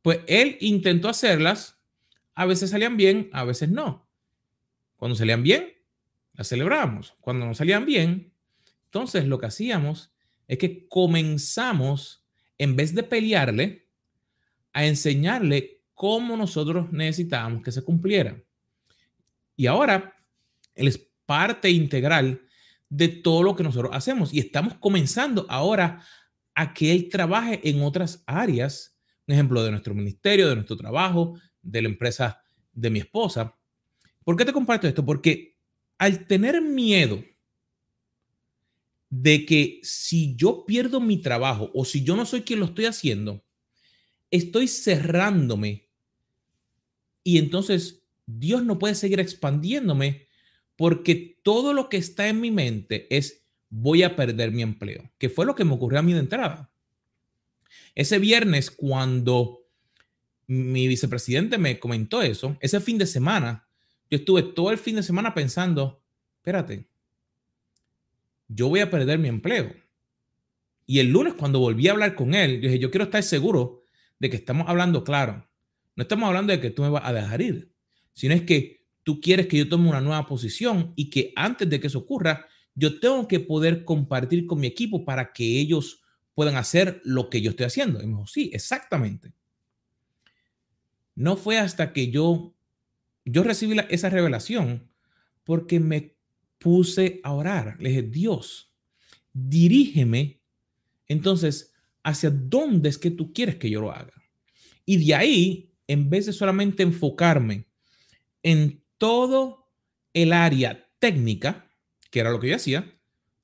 pues 0.00 0.20
él 0.28 0.58
intentó 0.60 1.08
hacerlas, 1.08 1.80
a 2.36 2.46
veces 2.46 2.70
salían 2.70 2.96
bien, 2.96 3.30
a 3.32 3.42
veces 3.42 3.68
no. 3.68 4.08
Cuando 4.94 5.16
salían 5.16 5.42
bien, 5.42 5.72
las 6.34 6.48
celebramos. 6.48 7.16
Cuando 7.20 7.46
no 7.46 7.54
salían 7.54 7.84
bien, 7.84 8.32
entonces 8.84 9.26
lo 9.26 9.40
que 9.40 9.46
hacíamos 9.46 10.12
es 10.46 10.58
que 10.58 10.86
comenzamos, 10.86 12.24
en 12.58 12.76
vez 12.76 12.94
de 12.94 13.02
pelearle, 13.02 13.88
a 14.72 14.86
enseñarle 14.86 15.73
cómo 15.94 16.36
nosotros 16.36 16.92
necesitábamos 16.92 17.62
que 17.62 17.72
se 17.72 17.82
cumpliera. 17.82 18.42
Y 19.56 19.66
ahora 19.66 20.14
él 20.74 20.88
es 20.88 20.98
parte 21.26 21.70
integral 21.70 22.42
de 22.88 23.08
todo 23.08 23.42
lo 23.42 23.56
que 23.56 23.62
nosotros 23.62 23.92
hacemos 23.94 24.32
y 24.32 24.40
estamos 24.40 24.74
comenzando 24.74 25.46
ahora 25.48 26.04
a 26.54 26.74
que 26.74 26.92
él 26.92 27.08
trabaje 27.08 27.60
en 27.68 27.82
otras 27.82 28.22
áreas, 28.26 28.96
un 29.26 29.34
ejemplo 29.34 29.62
de 29.64 29.70
nuestro 29.70 29.94
ministerio, 29.94 30.48
de 30.48 30.54
nuestro 30.56 30.76
trabajo, 30.76 31.38
de 31.62 31.82
la 31.82 31.88
empresa 31.88 32.40
de 32.72 32.90
mi 32.90 33.00
esposa. 33.00 33.56
¿Por 34.22 34.36
qué 34.36 34.44
te 34.44 34.52
comparto 34.52 34.86
esto? 34.86 35.04
Porque 35.04 35.56
al 35.98 36.26
tener 36.26 36.60
miedo 36.60 37.24
de 39.10 39.46
que 39.46 39.80
si 39.82 40.34
yo 40.36 40.64
pierdo 40.64 41.00
mi 41.00 41.18
trabajo 41.18 41.70
o 41.74 41.84
si 41.84 42.02
yo 42.02 42.16
no 42.16 42.26
soy 42.26 42.42
quien 42.42 42.60
lo 42.60 42.66
estoy 42.66 42.86
haciendo, 42.86 43.44
estoy 44.30 44.66
cerrándome 44.68 45.83
y 47.24 47.38
entonces 47.38 48.04
Dios 48.26 48.62
no 48.64 48.78
puede 48.78 48.94
seguir 48.94 49.18
expandiéndome 49.18 50.28
porque 50.76 51.38
todo 51.42 51.72
lo 51.72 51.88
que 51.88 51.96
está 51.96 52.28
en 52.28 52.40
mi 52.40 52.50
mente 52.50 53.06
es 53.14 53.44
voy 53.70 54.02
a 54.02 54.14
perder 54.14 54.52
mi 54.52 54.62
empleo, 54.62 55.10
que 55.18 55.28
fue 55.28 55.46
lo 55.46 55.54
que 55.54 55.64
me 55.64 55.72
ocurrió 55.72 55.98
a 55.98 56.02
mí 56.02 56.12
de 56.12 56.20
entrada. 56.20 56.70
Ese 57.94 58.18
viernes 58.18 58.70
cuando 58.70 59.66
mi 60.46 60.86
vicepresidente 60.86 61.58
me 61.58 61.78
comentó 61.80 62.22
eso, 62.22 62.56
ese 62.60 62.80
fin 62.80 62.98
de 62.98 63.06
semana, 63.06 63.66
yo 64.10 64.18
estuve 64.18 64.42
todo 64.42 64.70
el 64.70 64.78
fin 64.78 64.96
de 64.96 65.02
semana 65.02 65.34
pensando, 65.34 66.02
espérate, 66.36 66.86
yo 68.48 68.68
voy 68.68 68.80
a 68.80 68.90
perder 68.90 69.18
mi 69.18 69.28
empleo. 69.28 69.74
Y 70.86 70.98
el 70.98 71.10
lunes 71.10 71.34
cuando 71.34 71.60
volví 71.60 71.88
a 71.88 71.92
hablar 71.92 72.14
con 72.14 72.34
él, 72.34 72.60
dije, 72.60 72.78
yo 72.78 72.90
quiero 72.90 73.04
estar 73.04 73.22
seguro 73.22 73.84
de 74.18 74.28
que 74.28 74.36
estamos 74.36 74.68
hablando 74.68 75.02
claro. 75.02 75.48
No 75.96 76.02
estamos 76.02 76.26
hablando 76.26 76.52
de 76.52 76.60
que 76.60 76.70
tú 76.70 76.82
me 76.82 76.90
vas 76.90 77.04
a 77.04 77.12
dejar 77.12 77.40
ir, 77.40 77.72
sino 78.12 78.34
es 78.34 78.42
que 78.42 78.84
tú 79.02 79.20
quieres 79.20 79.46
que 79.46 79.58
yo 79.58 79.68
tome 79.68 79.88
una 79.88 80.00
nueva 80.00 80.26
posición 80.26 80.92
y 80.96 81.10
que 81.10 81.32
antes 81.36 81.68
de 81.68 81.80
que 81.80 81.86
eso 81.86 82.00
ocurra, 82.00 82.46
yo 82.74 82.98
tengo 82.98 83.28
que 83.28 83.40
poder 83.40 83.84
compartir 83.84 84.46
con 84.46 84.60
mi 84.60 84.66
equipo 84.66 85.04
para 85.04 85.32
que 85.32 85.44
ellos 85.60 86.02
puedan 86.34 86.56
hacer 86.56 87.00
lo 87.04 87.30
que 87.30 87.40
yo 87.40 87.50
estoy 87.50 87.66
haciendo. 87.66 88.02
Y 88.02 88.06
me 88.06 88.12
dijo, 88.12 88.26
sí, 88.26 88.50
exactamente. 88.52 89.32
No 91.14 91.36
fue 91.36 91.58
hasta 91.58 91.92
que 91.92 92.10
yo, 92.10 92.54
yo 93.24 93.44
recibí 93.44 93.76
esa 93.88 94.10
revelación 94.10 94.90
porque 95.44 95.78
me 95.78 96.16
puse 96.58 97.20
a 97.22 97.32
orar. 97.32 97.76
Le 97.78 97.90
dije, 97.90 98.02
Dios, 98.02 98.72
dirígeme 99.32 100.40
entonces 101.06 101.72
hacia 102.02 102.30
dónde 102.30 102.88
es 102.88 102.98
que 102.98 103.10
tú 103.10 103.32
quieres 103.32 103.56
que 103.56 103.70
yo 103.70 103.80
lo 103.80 103.92
haga. 103.92 104.12
Y 104.84 105.04
de 105.04 105.14
ahí, 105.14 105.73
en 105.86 106.10
vez 106.10 106.26
de 106.26 106.32
solamente 106.32 106.82
enfocarme 106.82 107.66
en 108.42 108.84
todo 108.98 109.70
el 110.12 110.32
área 110.32 110.88
técnica, 110.98 111.68
que 112.10 112.20
era 112.20 112.30
lo 112.30 112.40
que 112.40 112.48
yo 112.48 112.56
hacía, 112.56 112.94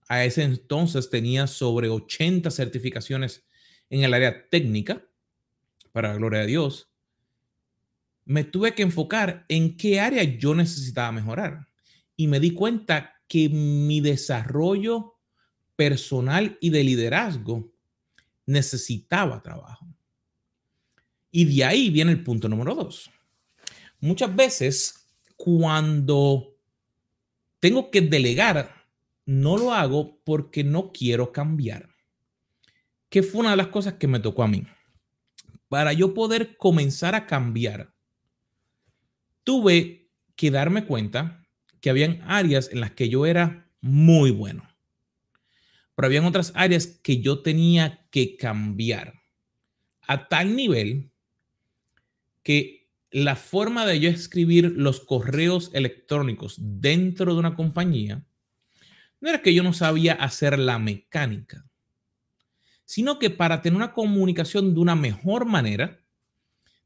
a 0.08 0.24
ese 0.24 0.42
entonces 0.42 1.10
tenía 1.10 1.46
sobre 1.46 1.88
80 1.88 2.50
certificaciones 2.50 3.46
en 3.90 4.02
el 4.02 4.14
área 4.14 4.48
técnica, 4.48 5.06
para 5.92 6.08
la 6.08 6.16
gloria 6.16 6.40
de 6.40 6.46
Dios, 6.46 6.90
me 8.24 8.44
tuve 8.44 8.74
que 8.74 8.82
enfocar 8.82 9.44
en 9.48 9.76
qué 9.76 10.00
área 10.00 10.22
yo 10.22 10.54
necesitaba 10.54 11.10
mejorar 11.10 11.66
y 12.16 12.28
me 12.28 12.38
di 12.38 12.52
cuenta 12.52 13.14
que 13.26 13.48
mi 13.48 14.00
desarrollo 14.00 15.16
personal 15.74 16.58
y 16.60 16.70
de 16.70 16.84
liderazgo 16.84 17.72
necesitaba 18.46 19.42
trabajo. 19.42 19.86
Y 21.30 21.44
de 21.44 21.64
ahí 21.64 21.90
viene 21.90 22.12
el 22.12 22.22
punto 22.22 22.48
número 22.48 22.74
dos. 22.74 23.10
Muchas 24.00 24.34
veces 24.34 25.06
cuando 25.36 26.56
tengo 27.60 27.90
que 27.90 28.00
delegar, 28.00 28.86
no 29.26 29.56
lo 29.56 29.72
hago 29.72 30.20
porque 30.24 30.64
no 30.64 30.92
quiero 30.92 31.32
cambiar. 31.32 31.88
Que 33.08 33.22
fue 33.22 33.40
una 33.40 33.50
de 33.50 33.56
las 33.56 33.68
cosas 33.68 33.94
que 33.94 34.06
me 34.06 34.20
tocó 34.20 34.42
a 34.42 34.48
mí. 34.48 34.66
Para 35.68 35.92
yo 35.92 36.14
poder 36.14 36.56
comenzar 36.56 37.14
a 37.14 37.26
cambiar, 37.26 37.94
tuve 39.44 40.10
que 40.34 40.50
darme 40.50 40.84
cuenta 40.84 41.46
que 41.80 41.90
habían 41.90 42.22
áreas 42.26 42.70
en 42.72 42.80
las 42.80 42.92
que 42.92 43.08
yo 43.08 43.24
era 43.26 43.70
muy 43.80 44.30
bueno. 44.30 44.68
pero 45.94 46.06
había 46.06 46.26
otras 46.26 46.52
áreas 46.54 46.86
que 46.86 47.20
yo 47.20 47.42
tenía 47.42 48.06
que 48.10 48.36
cambiar 48.36 49.20
a 50.08 50.28
tal 50.28 50.56
nivel 50.56 51.09
que 52.42 52.88
la 53.10 53.36
forma 53.36 53.86
de 53.86 54.00
yo 54.00 54.08
escribir 54.08 54.72
los 54.76 55.00
correos 55.00 55.70
electrónicos 55.74 56.56
dentro 56.58 57.34
de 57.34 57.40
una 57.40 57.56
compañía 57.56 58.24
no 59.20 59.28
era 59.28 59.42
que 59.42 59.52
yo 59.52 59.62
no 59.62 59.72
sabía 59.72 60.14
hacer 60.14 60.58
la 60.58 60.78
mecánica, 60.78 61.66
sino 62.84 63.18
que 63.18 63.30
para 63.30 63.62
tener 63.62 63.76
una 63.76 63.92
comunicación 63.92 64.74
de 64.74 64.80
una 64.80 64.94
mejor 64.94 65.44
manera, 65.44 66.00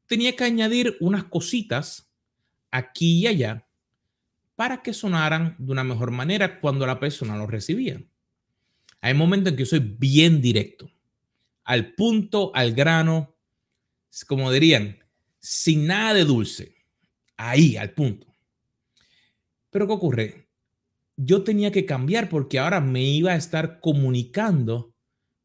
tenía 0.07 0.35
que 0.35 0.43
añadir 0.43 0.97
unas 0.99 1.23
cositas 1.25 2.11
aquí 2.71 3.19
y 3.19 3.27
allá 3.27 3.67
para 4.55 4.81
que 4.81 4.93
sonaran 4.93 5.55
de 5.57 5.71
una 5.71 5.83
mejor 5.83 6.11
manera 6.11 6.59
cuando 6.59 6.85
la 6.85 6.99
persona 6.99 7.37
lo 7.37 7.47
recibía. 7.47 8.01
Hay 9.01 9.13
momentos 9.13 9.51
en 9.51 9.57
que 9.57 9.63
yo 9.63 9.69
soy 9.69 9.79
bien 9.79 10.41
directo, 10.41 10.89
al 11.63 11.93
punto, 11.93 12.51
al 12.55 12.73
grano, 12.73 13.35
como 14.27 14.51
dirían, 14.51 14.99
sin 15.47 15.85
nada 15.85 16.15
de 16.15 16.25
dulce, 16.25 16.73
ahí, 17.37 17.77
al 17.77 17.91
punto. 17.91 18.25
Pero 19.69 19.85
¿qué 19.85 19.93
ocurre? 19.93 20.47
Yo 21.17 21.43
tenía 21.43 21.71
que 21.71 21.85
cambiar 21.85 22.29
porque 22.29 22.57
ahora 22.57 22.81
me 22.81 23.03
iba 23.03 23.31
a 23.31 23.35
estar 23.35 23.79
comunicando 23.79 24.95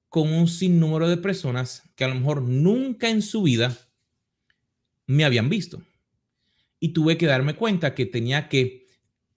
con 0.09 0.33
un 0.33 0.49
sinnúmero 0.49 1.07
de 1.07 1.19
personas 1.19 1.83
que 1.97 2.05
a 2.05 2.09
lo 2.09 2.15
mejor 2.15 2.41
nunca 2.41 3.11
en 3.11 3.21
su 3.21 3.43
vida 3.43 3.77
me 5.07 5.27
habían 5.27 5.51
visto. 5.51 5.83
Y 6.79 6.95
tuve 6.95 7.19
que 7.19 7.27
darme 7.27 7.55
cuenta 7.55 7.95
que 7.95 8.07
tenía 8.07 8.49
que 8.49 8.87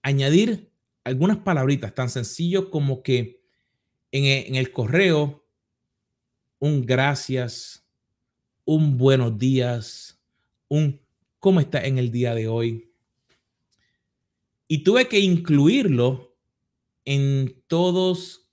añadir 0.00 0.72
algunas 1.04 1.36
palabritas 1.36 1.94
tan 1.94 2.08
sencillo 2.08 2.70
como 2.70 3.02
que 3.02 3.42
en 4.12 4.24
en 4.24 4.54
el 4.54 4.72
correo 4.72 5.46
un 6.58 6.86
gracias, 6.86 7.86
un 8.64 8.96
buenos 8.96 9.36
días, 9.38 10.13
un 10.68 11.00
cómo 11.38 11.60
está 11.60 11.84
en 11.84 11.98
el 11.98 12.10
día 12.10 12.34
de 12.34 12.48
hoy. 12.48 12.90
Y 14.66 14.78
tuve 14.78 15.08
que 15.08 15.18
incluirlo 15.18 16.36
en 17.04 17.62
todas 17.66 18.48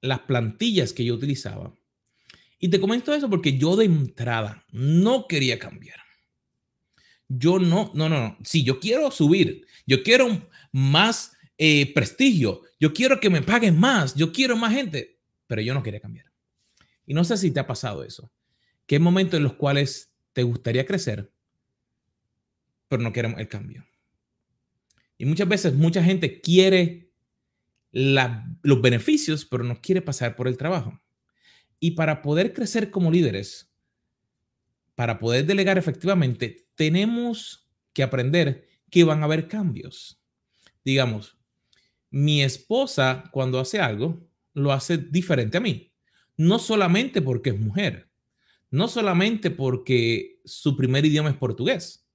las 0.00 0.20
plantillas 0.20 0.92
que 0.92 1.04
yo 1.04 1.14
utilizaba. 1.14 1.76
Y 2.58 2.68
te 2.68 2.80
comento 2.80 3.12
eso 3.12 3.28
porque 3.28 3.58
yo 3.58 3.76
de 3.76 3.84
entrada 3.84 4.64
no 4.70 5.26
quería 5.26 5.58
cambiar. 5.58 5.98
Yo 7.28 7.58
no, 7.58 7.90
no, 7.94 8.08
no, 8.08 8.20
no. 8.20 8.38
Sí, 8.44 8.62
yo 8.62 8.78
quiero 8.78 9.10
subir. 9.10 9.66
Yo 9.86 10.02
quiero 10.02 10.48
más 10.72 11.36
eh, 11.58 11.92
prestigio. 11.92 12.62
Yo 12.78 12.92
quiero 12.92 13.18
que 13.20 13.30
me 13.30 13.42
paguen 13.42 13.78
más. 13.78 14.14
Yo 14.14 14.32
quiero 14.32 14.56
más 14.56 14.72
gente. 14.72 15.18
Pero 15.46 15.62
yo 15.62 15.74
no 15.74 15.82
quería 15.82 16.00
cambiar. 16.00 16.26
Y 17.06 17.14
no 17.14 17.24
sé 17.24 17.36
si 17.36 17.50
te 17.50 17.60
ha 17.60 17.66
pasado 17.66 18.04
eso. 18.04 18.30
Que 18.86 18.96
hay 18.96 19.00
momentos 19.00 19.36
en 19.36 19.44
los 19.44 19.54
cuales 19.54 20.12
te 20.32 20.42
gustaría 20.42 20.86
crecer, 20.86 21.32
pero 22.88 23.02
no 23.02 23.12
queremos 23.12 23.40
el 23.40 23.48
cambio. 23.48 23.86
Y 25.18 25.24
muchas 25.24 25.48
veces 25.48 25.74
mucha 25.74 26.02
gente 26.02 26.40
quiere 26.40 27.10
los 27.92 28.82
beneficios, 28.82 29.44
pero 29.44 29.64
no 29.64 29.80
quiere 29.80 30.02
pasar 30.02 30.36
por 30.36 30.48
el 30.48 30.56
trabajo. 30.56 31.00
Y 31.80 31.92
para 31.92 32.22
poder 32.22 32.52
crecer 32.52 32.90
como 32.90 33.10
líderes, 33.10 33.72
para 34.94 35.18
poder 35.18 35.46
delegar 35.46 35.78
efectivamente, 35.78 36.68
tenemos 36.74 37.68
que 37.92 38.02
aprender 38.02 38.68
que 38.90 39.04
van 39.04 39.22
a 39.22 39.24
haber 39.24 39.48
cambios. 39.48 40.22
Digamos, 40.84 41.38
mi 42.10 42.42
esposa 42.42 43.24
cuando 43.32 43.58
hace 43.58 43.80
algo, 43.80 44.26
lo 44.52 44.72
hace 44.72 44.98
diferente 44.98 45.58
a 45.58 45.60
mí. 45.60 45.92
No 46.36 46.58
solamente 46.58 47.22
porque 47.22 47.50
es 47.50 47.58
mujer, 47.58 48.10
no 48.70 48.88
solamente 48.88 49.50
porque 49.50 50.40
su 50.44 50.76
primer 50.76 51.04
idioma 51.04 51.30
es 51.30 51.36
portugués, 51.36 52.05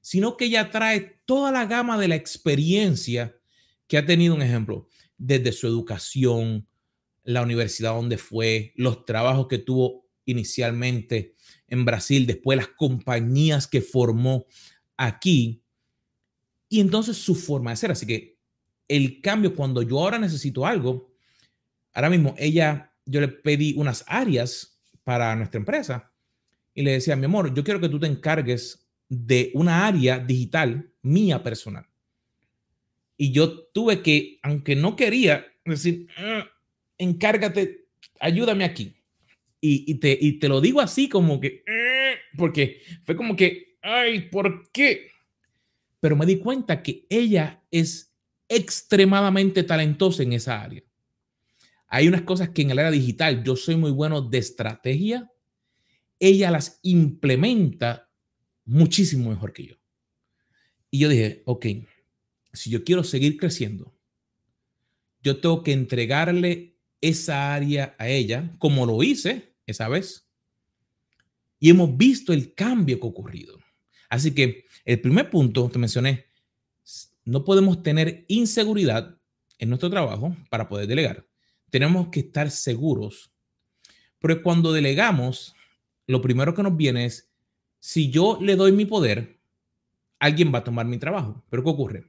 sino 0.00 0.36
que 0.36 0.46
ella 0.46 0.70
trae 0.70 1.20
toda 1.24 1.50
la 1.52 1.66
gama 1.66 1.98
de 1.98 2.08
la 2.08 2.14
experiencia 2.14 3.36
que 3.86 3.98
ha 3.98 4.06
tenido, 4.06 4.34
un 4.34 4.42
ejemplo, 4.42 4.88
desde 5.16 5.52
su 5.52 5.66
educación, 5.66 6.66
la 7.24 7.42
universidad 7.42 7.94
donde 7.94 8.18
fue, 8.18 8.72
los 8.76 9.04
trabajos 9.04 9.48
que 9.48 9.58
tuvo 9.58 10.06
inicialmente 10.24 11.34
en 11.66 11.84
Brasil, 11.84 12.26
después 12.26 12.56
las 12.56 12.68
compañías 12.68 13.66
que 13.66 13.80
formó 13.80 14.46
aquí, 14.96 15.62
y 16.68 16.80
entonces 16.80 17.16
su 17.16 17.34
forma 17.34 17.70
de 17.70 17.76
ser. 17.76 17.90
Así 17.90 18.06
que 18.06 18.38
el 18.86 19.20
cambio, 19.20 19.54
cuando 19.54 19.82
yo 19.82 19.98
ahora 19.98 20.18
necesito 20.18 20.66
algo, 20.66 21.14
ahora 21.92 22.10
mismo 22.10 22.34
ella, 22.38 22.92
yo 23.04 23.20
le 23.20 23.28
pedí 23.28 23.74
unas 23.76 24.04
áreas 24.06 24.78
para 25.04 25.34
nuestra 25.36 25.58
empresa 25.58 26.12
y 26.74 26.82
le 26.82 26.92
decía, 26.92 27.16
mi 27.16 27.24
amor, 27.24 27.52
yo 27.54 27.64
quiero 27.64 27.80
que 27.80 27.88
tú 27.88 27.98
te 27.98 28.06
encargues 28.06 28.87
de 29.08 29.50
una 29.54 29.86
área 29.86 30.18
digital 30.18 30.90
mía 31.02 31.42
personal. 31.42 31.86
Y 33.16 33.32
yo 33.32 33.64
tuve 33.68 34.02
que, 34.02 34.38
aunque 34.42 34.76
no 34.76 34.94
quería, 34.94 35.46
decir, 35.64 36.06
ah, 36.16 36.46
encárgate, 36.98 37.86
ayúdame 38.20 38.64
aquí. 38.64 38.94
Y, 39.60 39.94
te, 39.96 40.16
y 40.20 40.38
te 40.38 40.48
lo 40.48 40.60
digo 40.60 40.80
así 40.80 41.08
como 41.08 41.40
que, 41.40 41.64
ah", 41.66 42.14
porque 42.36 42.80
fue 43.02 43.16
como 43.16 43.34
que, 43.34 43.76
ay, 43.82 44.28
¿por 44.28 44.70
qué? 44.70 45.10
Pero 46.00 46.14
me 46.14 46.26
di 46.26 46.38
cuenta 46.38 46.80
que 46.80 47.06
ella 47.10 47.64
es 47.70 48.14
extremadamente 48.48 49.64
talentosa 49.64 50.22
en 50.22 50.32
esa 50.32 50.62
área. 50.62 50.82
Hay 51.88 52.06
unas 52.06 52.22
cosas 52.22 52.50
que 52.50 52.62
en 52.62 52.70
el 52.70 52.78
área 52.78 52.90
digital 52.90 53.42
yo 53.42 53.56
soy 53.56 53.76
muy 53.76 53.90
bueno 53.90 54.20
de 54.20 54.38
estrategia. 54.38 55.30
Ella 56.20 56.50
las 56.50 56.78
implementa 56.82 58.07
muchísimo 58.68 59.30
mejor 59.30 59.52
que 59.52 59.66
yo. 59.66 59.74
Y 60.90 61.00
yo 61.00 61.08
dije, 61.08 61.42
ok, 61.46 61.66
si 62.52 62.70
yo 62.70 62.84
quiero 62.84 63.02
seguir 63.02 63.36
creciendo, 63.36 63.94
yo 65.22 65.40
tengo 65.40 65.62
que 65.62 65.72
entregarle 65.72 66.76
esa 67.00 67.54
área 67.54 67.94
a 67.98 68.08
ella, 68.08 68.54
como 68.58 68.86
lo 68.86 69.02
hice 69.02 69.56
esa 69.66 69.88
vez. 69.88 70.28
Y 71.58 71.70
hemos 71.70 71.96
visto 71.96 72.32
el 72.32 72.54
cambio 72.54 73.00
que 73.00 73.06
ha 73.06 73.10
ocurrido. 73.10 73.58
Así 74.08 74.34
que 74.34 74.66
el 74.84 75.00
primer 75.00 75.28
punto, 75.28 75.68
te 75.68 75.78
mencioné, 75.78 76.26
no 77.24 77.44
podemos 77.44 77.82
tener 77.82 78.24
inseguridad 78.28 79.18
en 79.58 79.68
nuestro 79.68 79.90
trabajo 79.90 80.36
para 80.50 80.68
poder 80.68 80.86
delegar. 80.86 81.26
Tenemos 81.70 82.08
que 82.08 82.20
estar 82.20 82.50
seguros. 82.50 83.32
Pero 84.18 84.42
cuando 84.42 84.72
delegamos, 84.72 85.54
lo 86.06 86.22
primero 86.22 86.54
que 86.54 86.62
nos 86.62 86.76
viene 86.76 87.04
es, 87.04 87.27
si 87.80 88.10
yo 88.10 88.38
le 88.40 88.56
doy 88.56 88.72
mi 88.72 88.84
poder, 88.84 89.38
alguien 90.18 90.52
va 90.52 90.58
a 90.58 90.64
tomar 90.64 90.86
mi 90.86 90.98
trabajo. 90.98 91.44
Pero 91.48 91.62
¿qué 91.62 91.70
ocurre? 91.70 92.04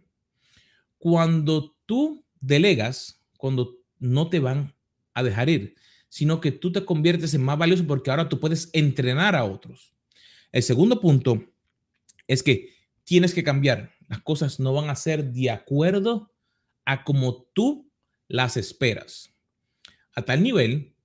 Cuando 0.97 1.75
tú 1.86 2.25
delegas, 2.39 3.21
cuando 3.38 3.77
no 3.99 4.29
te 4.29 4.39
van 4.39 4.73
a 5.13 5.23
dejar 5.23 5.49
ir, 5.49 5.75
sino 6.10 6.41
que 6.41 6.51
tú 6.51 6.71
te 6.71 6.86
conviertes 6.86 7.34
en 7.34 7.43
más 7.43 7.58
valioso 7.58 7.86
porque 7.86 8.10
ahora 8.10 8.29
tú 8.29 8.39
puedes 8.39 8.69
entrenar 8.73 9.36
a 9.36 9.45
otros. 9.45 9.93
El 10.51 10.63
segundo 10.63 10.99
punto 10.99 11.43
es 12.27 12.41
que 12.41 12.73
tienes 13.03 13.34
que 13.34 13.43
cambiar. 13.43 13.91
Las 14.08 14.21
cosas 14.21 14.60
no 14.60 14.73
van 14.73 14.89
a 14.89 14.95
ser 14.95 15.32
de 15.32 15.51
acuerdo 15.51 16.34
a 16.86 17.03
como 17.03 17.43
tú 17.53 17.91
las 18.27 18.58
esperas. 18.58 19.32
A 20.15 20.23
tal 20.23 20.41
nivel, 20.41 20.95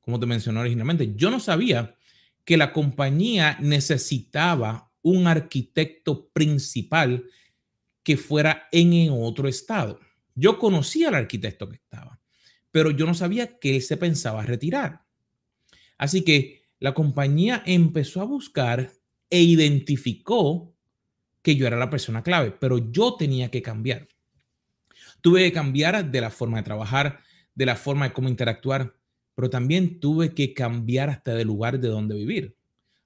como 0.00 0.20
te 0.20 0.26
mencioné 0.26 0.60
originalmente, 0.60 1.14
yo 1.16 1.30
no 1.30 1.40
sabía 1.40 1.96
que 2.44 2.56
la 2.56 2.72
compañía 2.72 3.58
necesitaba 3.60 4.90
un 5.02 5.26
arquitecto 5.26 6.28
principal 6.30 7.24
que 8.02 8.16
fuera 8.16 8.68
en 8.72 9.10
otro 9.12 9.48
estado. 9.48 10.00
Yo 10.34 10.58
conocía 10.58 11.08
al 11.08 11.14
arquitecto 11.14 11.68
que 11.68 11.76
estaba, 11.76 12.20
pero 12.70 12.90
yo 12.90 13.06
no 13.06 13.14
sabía 13.14 13.58
que 13.58 13.76
él 13.76 13.82
se 13.82 13.96
pensaba 13.96 14.42
retirar. 14.42 15.02
Así 15.98 16.22
que 16.22 16.62
la 16.78 16.94
compañía 16.94 17.62
empezó 17.66 18.20
a 18.20 18.24
buscar 18.24 18.92
e 19.28 19.42
identificó 19.42 20.74
que 21.42 21.56
yo 21.56 21.66
era 21.66 21.76
la 21.76 21.90
persona 21.90 22.22
clave, 22.22 22.52
pero 22.52 22.90
yo 22.90 23.16
tenía 23.16 23.50
que 23.50 23.62
cambiar. 23.62 24.08
Tuve 25.20 25.42
que 25.44 25.52
cambiar 25.52 26.10
de 26.10 26.20
la 26.20 26.30
forma 26.30 26.58
de 26.58 26.64
trabajar, 26.64 27.20
de 27.54 27.66
la 27.66 27.76
forma 27.76 28.08
de 28.08 28.14
cómo 28.14 28.28
interactuar, 28.28 28.96
pero 29.40 29.48
también 29.48 30.00
tuve 30.00 30.34
que 30.34 30.52
cambiar 30.52 31.08
hasta 31.08 31.34
del 31.34 31.46
lugar 31.46 31.80
de 31.80 31.88
donde 31.88 32.14
vivir. 32.14 32.58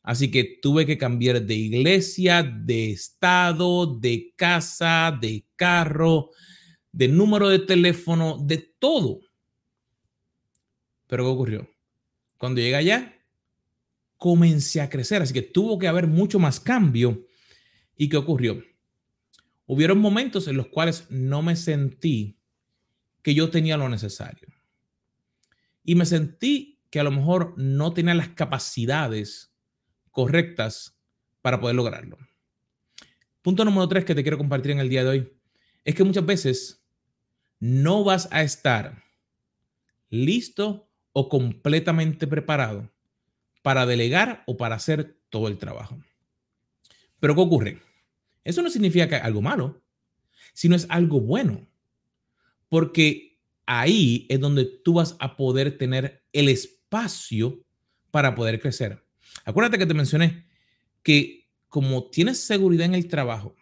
Así 0.02 0.32
que 0.32 0.58
tuve 0.60 0.84
que 0.84 0.98
cambiar 0.98 1.40
de 1.40 1.54
iglesia, 1.54 2.42
de 2.42 2.90
estado, 2.90 4.00
de 4.00 4.34
casa, 4.34 5.16
de 5.22 5.46
carro, 5.54 6.30
de 6.90 7.06
número 7.06 7.48
de 7.48 7.60
teléfono, 7.60 8.36
de 8.44 8.58
todo. 8.80 9.20
Pero 11.06 11.22
¿qué 11.22 11.30
ocurrió? 11.30 11.70
Cuando 12.36 12.60
llegué 12.60 12.74
allá, 12.74 13.16
comencé 14.16 14.80
a 14.80 14.90
crecer, 14.90 15.22
así 15.22 15.32
que 15.32 15.42
tuvo 15.42 15.78
que 15.78 15.86
haber 15.86 16.08
mucho 16.08 16.40
más 16.40 16.58
cambio. 16.58 17.28
¿Y 17.96 18.08
qué 18.08 18.16
ocurrió? 18.16 18.60
Hubieron 19.66 20.00
momentos 20.00 20.48
en 20.48 20.56
los 20.56 20.66
cuales 20.66 21.08
no 21.10 21.42
me 21.42 21.54
sentí 21.54 22.40
que 23.22 23.34
yo 23.34 23.50
tenía 23.50 23.76
lo 23.76 23.88
necesario. 23.88 24.53
Y 25.84 25.94
me 25.94 26.06
sentí 26.06 26.80
que 26.90 27.00
a 27.00 27.04
lo 27.04 27.10
mejor 27.10 27.54
no 27.56 27.92
tenía 27.92 28.14
las 28.14 28.30
capacidades 28.30 29.54
correctas 30.10 30.98
para 31.42 31.60
poder 31.60 31.76
lograrlo. 31.76 32.18
Punto 33.42 33.64
número 33.64 33.86
tres 33.88 34.04
que 34.04 34.14
te 34.14 34.22
quiero 34.22 34.38
compartir 34.38 34.72
en 34.72 34.78
el 34.78 34.88
día 34.88 35.04
de 35.04 35.10
hoy 35.10 35.32
es 35.84 35.94
que 35.94 36.04
muchas 36.04 36.24
veces 36.24 36.84
no 37.60 38.04
vas 38.04 38.28
a 38.30 38.42
estar 38.42 39.04
listo 40.08 40.88
o 41.12 41.28
completamente 41.28 42.26
preparado 42.26 42.90
para 43.62 43.86
delegar 43.86 44.42
o 44.46 44.56
para 44.56 44.76
hacer 44.76 45.18
todo 45.28 45.48
el 45.48 45.58
trabajo. 45.58 45.98
Pero 47.20 47.34
¿qué 47.34 47.40
ocurre? 47.40 47.82
Eso 48.44 48.62
no 48.62 48.70
significa 48.70 49.08
que 49.08 49.16
algo 49.16 49.42
malo, 49.42 49.82
sino 50.52 50.76
es 50.76 50.86
algo 50.88 51.20
bueno, 51.20 51.66
porque 52.68 53.33
ahí 53.66 54.26
es 54.28 54.40
donde 54.40 54.64
tú 54.64 54.94
vas 54.94 55.16
a 55.18 55.36
poder 55.36 55.78
tener 55.78 56.24
el 56.32 56.48
espacio 56.48 57.64
para 58.10 58.34
poder 58.34 58.60
crecer. 58.60 59.04
Acuérdate 59.44 59.78
que 59.78 59.86
te 59.86 59.94
mencioné 59.94 60.46
que 61.02 61.48
como 61.68 62.08
tienes 62.10 62.38
seguridad 62.38 62.86
en 62.86 62.94
el 62.94 63.08
trabajo 63.08 63.56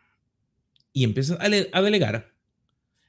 y 0.92 1.04
empiezas 1.04 1.38
a, 1.40 1.48
delegar, 1.80 2.34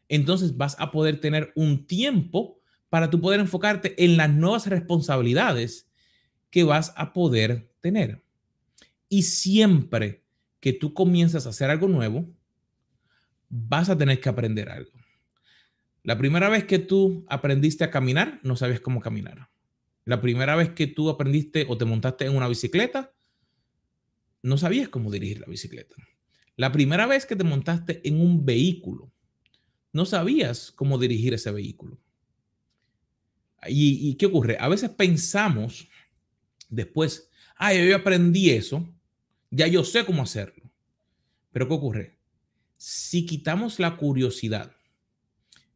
entonces 0.08 0.56
vas 0.56 0.76
a 0.80 0.92
poder 0.92 1.20
tener 1.20 1.52
un 1.56 1.86
tiempo 1.86 2.62
para 2.90 3.10
tú 3.10 3.20
poder 3.20 3.40
enfocarte 3.40 4.02
en 4.04 4.16
las 4.16 4.30
nuevas 4.30 4.68
responsabilidades 4.68 5.90
que 6.50 6.64
vas 6.64 6.94
a 6.96 7.12
poder 7.12 7.70
tener. 7.82 8.24
Y 9.10 9.24
siempre 9.24 10.24
que 10.60 10.72
tú 10.72 10.94
comienzas 10.94 11.46
a 11.46 11.50
hacer 11.50 11.70
algo 11.70 11.88
nuevo, 11.88 12.26
vas 13.50 13.90
a 13.90 13.98
tener 13.98 14.22
que 14.22 14.30
aprender 14.30 14.70
algo. 14.70 15.03
La 16.04 16.18
primera 16.18 16.50
vez 16.50 16.66
que 16.66 16.80
tú 16.80 17.26
aprendiste 17.30 17.86
a 17.86 17.92
caminar, 17.92 18.40
no 18.44 18.58
sabías 18.58 18.82
cómo 18.82 19.00
caminar. 19.00 19.50
La 20.04 20.20
primera 20.20 20.56
vez 20.58 20.70
que 20.72 20.86
tú 20.86 21.10
aprendiste 21.10 21.66
o 21.70 21.78
te 21.78 21.86
montaste 21.86 22.26
en 22.26 22.36
una 22.36 22.50
bicicleta, 22.50 23.14
no 24.42 24.58
sabías 24.58 24.90
cómo 24.90 25.10
dirigir 25.10 25.40
la 25.40 25.48
bicicleta. 25.48 25.96
La 26.58 26.74
primera 26.74 27.08
vez 27.08 27.26
que 27.26 27.38
te 27.38 27.46
montaste 27.46 28.06
en 28.08 28.20
un 28.20 28.46
vehículo, 28.46 29.14
no 29.94 30.06
sabías 30.06 30.72
cómo 30.72 30.98
dirigir 30.98 31.34
ese 31.34 31.52
vehículo. 31.52 31.98
¿Y, 33.66 34.16
qué 34.16 34.26
ocurre? 34.26 34.58
A 34.60 34.68
veces 34.68 34.90
pensamos 34.90 35.88
después, 36.70 37.30
ah, 37.56 37.74
yo 37.74 37.96
aprendí 37.96 38.50
eso, 38.50 38.94
ya 39.50 39.68
yo 39.68 39.86
sé 39.86 40.06
cómo 40.06 40.22
hacerlo. 40.22 40.70
Pero 41.54 41.70
¿qué 41.70 41.74
ocurre? 41.74 42.18
Si 42.76 43.26
quitamos 43.26 43.80
la 43.80 43.96
curiosidad, 43.96 44.76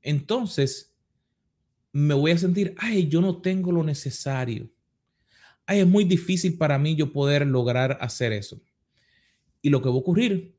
entonces 0.02 0.96
me 1.92 2.14
voy 2.14 2.32
a 2.32 2.38
sentir, 2.38 2.76
ay, 2.78 3.08
yo 3.08 3.22
no 3.22 3.42
tengo 3.42 3.72
lo 3.72 3.84
necesario. 3.84 4.70
Ay, 5.66 5.80
es 5.80 5.88
muy 5.88 6.04
difícil 6.04 6.58
para 6.58 6.78
mí 6.78 6.96
yo 6.96 7.12
poder 7.12 7.46
lograr 7.48 7.98
hacer 8.02 8.32
eso. 8.32 8.62
Y 9.62 9.70
lo 9.70 9.82
que 9.82 9.90
va 9.90 9.96
a 9.96 10.00
ocurrir 10.00 10.56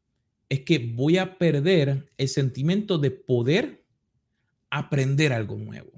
es 0.49 0.61
que 0.61 0.79
voy 0.79 1.19
a 1.19 1.39
perder 1.39 2.11
el 2.17 2.29
sentimiento 2.29 2.99
de 2.99 3.11
poder 3.11 3.85
aprender 4.71 5.33
algo 5.33 5.57
nuevo. 5.57 5.93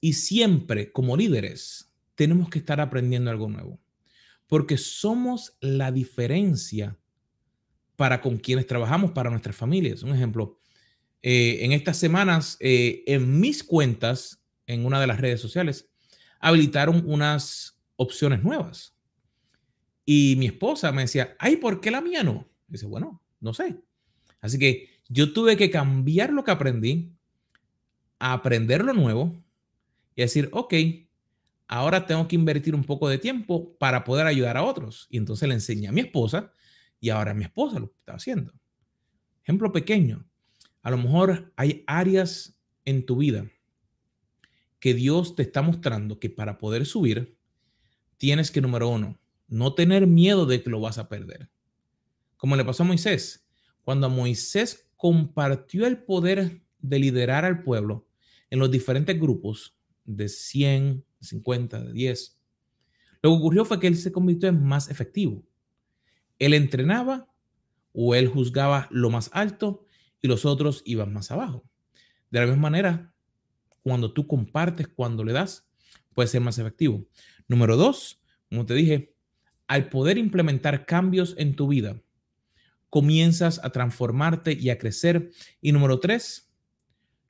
Y 0.00 0.14
siempre 0.14 0.92
como 0.92 1.16
líderes 1.16 1.94
tenemos 2.14 2.48
que 2.48 2.58
estar 2.58 2.80
aprendiendo 2.80 3.30
algo 3.30 3.48
nuevo, 3.48 3.78
porque 4.46 4.76
somos 4.76 5.56
la 5.60 5.92
diferencia 5.92 6.98
para 7.96 8.20
con 8.20 8.36
quienes 8.38 8.66
trabajamos, 8.66 9.12
para 9.12 9.30
nuestras 9.30 9.56
familias. 9.56 10.02
Un 10.02 10.14
ejemplo, 10.14 10.60
eh, 11.22 11.58
en 11.64 11.72
estas 11.72 11.96
semanas, 11.96 12.56
eh, 12.60 13.02
en 13.06 13.40
mis 13.40 13.64
cuentas, 13.64 14.42
en 14.66 14.84
una 14.84 15.00
de 15.00 15.06
las 15.06 15.20
redes 15.20 15.40
sociales, 15.40 15.88
habilitaron 16.40 17.02
unas 17.06 17.80
opciones 17.96 18.42
nuevas. 18.42 18.94
Y 20.04 20.36
mi 20.38 20.46
esposa 20.46 20.92
me 20.92 21.02
decía, 21.02 21.34
ay, 21.38 21.56
¿por 21.56 21.80
qué 21.80 21.90
la 21.90 22.00
mía 22.00 22.22
no? 22.22 22.48
dice, 22.68 22.86
bueno, 22.86 23.22
no 23.40 23.54
sé. 23.54 23.80
Así 24.40 24.58
que 24.58 24.88
yo 25.08 25.32
tuve 25.32 25.56
que 25.56 25.70
cambiar 25.70 26.32
lo 26.32 26.44
que 26.44 26.50
aprendí, 26.50 27.12
aprender 28.18 28.84
lo 28.84 28.92
nuevo 28.92 29.42
y 30.14 30.22
decir, 30.22 30.48
ok, 30.52 30.74
ahora 31.68 32.06
tengo 32.06 32.26
que 32.28 32.36
invertir 32.36 32.74
un 32.74 32.84
poco 32.84 33.08
de 33.08 33.18
tiempo 33.18 33.76
para 33.78 34.04
poder 34.04 34.26
ayudar 34.26 34.56
a 34.56 34.62
otros. 34.62 35.06
Y 35.10 35.18
entonces 35.18 35.48
le 35.48 35.54
enseñé 35.54 35.88
a 35.88 35.92
mi 35.92 36.00
esposa 36.00 36.52
y 37.00 37.10
ahora 37.10 37.34
mi 37.34 37.44
esposa 37.44 37.78
lo 37.78 37.86
está 37.86 38.14
haciendo. 38.14 38.52
Ejemplo 39.42 39.70
pequeño. 39.72 40.26
A 40.86 40.90
lo 40.90 40.98
mejor 40.98 41.52
hay 41.56 41.82
áreas 41.88 42.56
en 42.84 43.04
tu 43.04 43.16
vida 43.16 43.50
que 44.78 44.94
Dios 44.94 45.34
te 45.34 45.42
está 45.42 45.60
mostrando 45.60 46.20
que 46.20 46.30
para 46.30 46.58
poder 46.58 46.86
subir, 46.86 47.36
tienes 48.18 48.52
que, 48.52 48.60
número 48.60 48.88
uno, 48.88 49.18
no 49.48 49.74
tener 49.74 50.06
miedo 50.06 50.46
de 50.46 50.62
que 50.62 50.70
lo 50.70 50.80
vas 50.80 50.98
a 50.98 51.08
perder. 51.08 51.50
Como 52.36 52.54
le 52.54 52.64
pasó 52.64 52.84
a 52.84 52.86
Moisés. 52.86 53.48
Cuando 53.82 54.08
Moisés 54.08 54.88
compartió 54.96 55.88
el 55.88 56.04
poder 56.04 56.62
de 56.78 56.98
liderar 57.00 57.44
al 57.44 57.64
pueblo 57.64 58.06
en 58.48 58.60
los 58.60 58.70
diferentes 58.70 59.18
grupos, 59.18 59.76
de 60.04 60.28
100, 60.28 61.04
de 61.18 61.26
50, 61.26 61.82
de 61.82 61.92
10. 61.94 62.40
Lo 63.22 63.30
que 63.30 63.36
ocurrió 63.36 63.64
fue 63.64 63.80
que 63.80 63.88
él 63.88 63.96
se 63.96 64.12
convirtió 64.12 64.48
en 64.48 64.64
más 64.64 64.88
efectivo. 64.88 65.42
Él 66.38 66.54
entrenaba 66.54 67.28
o 67.92 68.14
él 68.14 68.28
juzgaba 68.28 68.86
lo 68.92 69.10
más 69.10 69.30
alto 69.32 69.85
y 70.22 70.28
los 70.28 70.44
otros 70.44 70.82
iban 70.84 71.12
más 71.12 71.30
abajo. 71.30 71.64
De 72.30 72.40
la 72.40 72.46
misma 72.46 72.62
manera, 72.62 73.14
cuando 73.82 74.12
tú 74.12 74.26
compartes, 74.26 74.88
cuando 74.88 75.24
le 75.24 75.32
das, 75.32 75.68
puede 76.14 76.28
ser 76.28 76.40
más 76.40 76.58
efectivo. 76.58 77.06
Número 77.48 77.76
dos, 77.76 78.22
como 78.48 78.66
te 78.66 78.74
dije, 78.74 79.14
al 79.66 79.88
poder 79.88 80.18
implementar 80.18 80.86
cambios 80.86 81.34
en 81.38 81.54
tu 81.54 81.68
vida, 81.68 82.02
comienzas 82.90 83.62
a 83.62 83.70
transformarte 83.70 84.52
y 84.52 84.70
a 84.70 84.78
crecer. 84.78 85.30
Y 85.60 85.72
número 85.72 86.00
tres, 86.00 86.52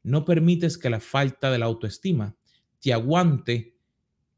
no 0.03 0.25
permites 0.25 0.79
que 0.79 0.90
la 0.90 1.01
falta 1.01 1.51
de 1.51 1.59
la 1.59 1.66
autoestima 1.66 2.37
te 2.81 2.92
aguante 2.92 3.77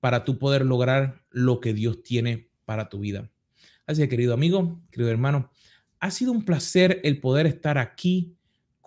para 0.00 0.24
tú 0.24 0.38
poder 0.38 0.64
lograr 0.64 1.24
lo 1.30 1.60
que 1.60 1.74
Dios 1.74 2.02
tiene 2.02 2.50
para 2.64 2.88
tu 2.88 3.00
vida. 3.00 3.30
Así 3.86 4.02
que, 4.02 4.08
querido 4.08 4.34
amigo, 4.34 4.80
querido 4.90 5.10
hermano, 5.10 5.50
ha 6.00 6.10
sido 6.10 6.32
un 6.32 6.44
placer 6.44 7.00
el 7.04 7.20
poder 7.20 7.46
estar 7.46 7.78
aquí 7.78 8.37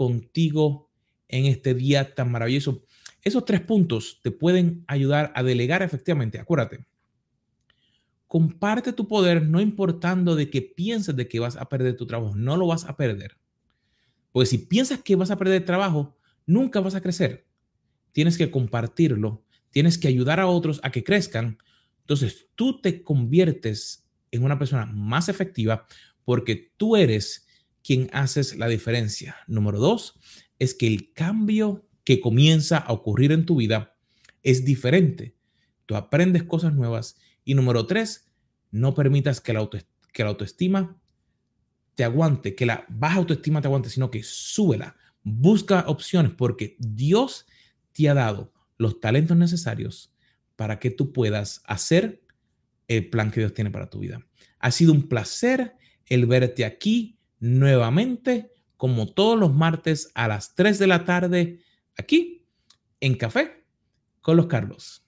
contigo 0.01 0.89
en 1.27 1.45
este 1.45 1.73
día 1.73 2.15
tan 2.15 2.31
maravilloso. 2.31 2.83
Esos 3.23 3.45
tres 3.45 3.61
puntos 3.61 4.19
te 4.23 4.31
pueden 4.31 4.83
ayudar 4.87 5.31
a 5.35 5.43
delegar 5.43 5.83
efectivamente. 5.83 6.39
Acuérdate, 6.39 6.85
comparte 8.27 8.93
tu 8.93 9.07
poder 9.07 9.43
no 9.43 9.61
importando 9.61 10.35
de 10.35 10.49
que 10.49 10.61
pienses 10.61 11.15
de 11.15 11.27
que 11.27 11.39
vas 11.39 11.55
a 11.55 11.65
perder 11.65 11.95
tu 11.95 12.07
trabajo. 12.07 12.35
No 12.35 12.57
lo 12.57 12.67
vas 12.67 12.85
a 12.85 12.97
perder. 12.97 13.37
Porque 14.31 14.47
si 14.47 14.57
piensas 14.57 15.01
que 15.01 15.15
vas 15.15 15.29
a 15.29 15.37
perder 15.37 15.65
trabajo, 15.65 16.17
nunca 16.45 16.79
vas 16.79 16.95
a 16.95 17.01
crecer 17.01 17.45
tienes 18.11 18.37
que 18.37 18.51
compartirlo, 18.51 19.43
tienes 19.71 19.97
que 19.97 20.07
ayudar 20.07 20.39
a 20.39 20.47
otros 20.47 20.79
a 20.83 20.91
que 20.91 21.03
crezcan. 21.03 21.57
Entonces 22.01 22.47
tú 22.55 22.81
te 22.81 23.03
conviertes 23.03 24.05
en 24.31 24.43
una 24.43 24.57
persona 24.57 24.85
más 24.85 25.29
efectiva 25.29 25.85
porque 26.23 26.71
tú 26.77 26.95
eres 26.95 27.47
quien 27.83 28.09
haces 28.13 28.55
la 28.57 28.67
diferencia. 28.67 29.37
Número 29.47 29.79
dos, 29.79 30.19
es 30.59 30.73
que 30.73 30.87
el 30.87 31.13
cambio 31.13 31.87
que 32.03 32.19
comienza 32.19 32.77
a 32.77 32.93
ocurrir 32.93 33.31
en 33.31 33.45
tu 33.45 33.55
vida 33.55 33.95
es 34.43 34.65
diferente. 34.65 35.35
Tú 35.85 35.95
aprendes 35.95 36.43
cosas 36.43 36.73
nuevas. 36.73 37.17
Y 37.43 37.53
número 37.53 37.85
tres, 37.85 38.31
no 38.71 38.93
permitas 38.93 39.41
que 39.41 39.53
la, 39.53 39.67
que 40.13 40.23
la 40.23 40.29
autoestima 40.29 40.97
te 41.95 42.03
aguante, 42.03 42.55
que 42.55 42.65
la 42.65 42.85
baja 42.89 43.17
autoestima 43.17 43.61
te 43.61 43.67
aguante, 43.67 43.89
sino 43.89 44.09
que 44.09 44.23
súbela. 44.23 44.95
Busca 45.23 45.85
opciones 45.87 46.31
porque 46.33 46.75
Dios 46.79 47.45
te 47.93 48.09
ha 48.09 48.13
dado 48.13 48.53
los 48.77 48.99
talentos 48.99 49.37
necesarios 49.37 50.13
para 50.55 50.79
que 50.79 50.91
tú 50.91 51.11
puedas 51.11 51.61
hacer 51.65 52.23
el 52.87 53.09
plan 53.09 53.31
que 53.31 53.41
Dios 53.41 53.53
tiene 53.53 53.71
para 53.71 53.89
tu 53.89 53.99
vida. 53.99 54.25
Ha 54.59 54.71
sido 54.71 54.93
un 54.93 55.07
placer 55.07 55.75
el 56.07 56.25
verte 56.25 56.65
aquí 56.65 57.19
nuevamente, 57.41 58.51
como 58.77 59.07
todos 59.07 59.37
los 59.37 59.53
martes 59.53 60.11
a 60.15 60.29
las 60.29 60.55
3 60.55 60.79
de 60.79 60.87
la 60.87 61.03
tarde, 61.03 61.59
aquí 61.97 62.47
en 63.01 63.15
Café 63.15 63.65
con 64.21 64.37
los 64.37 64.45
Carlos. 64.45 65.05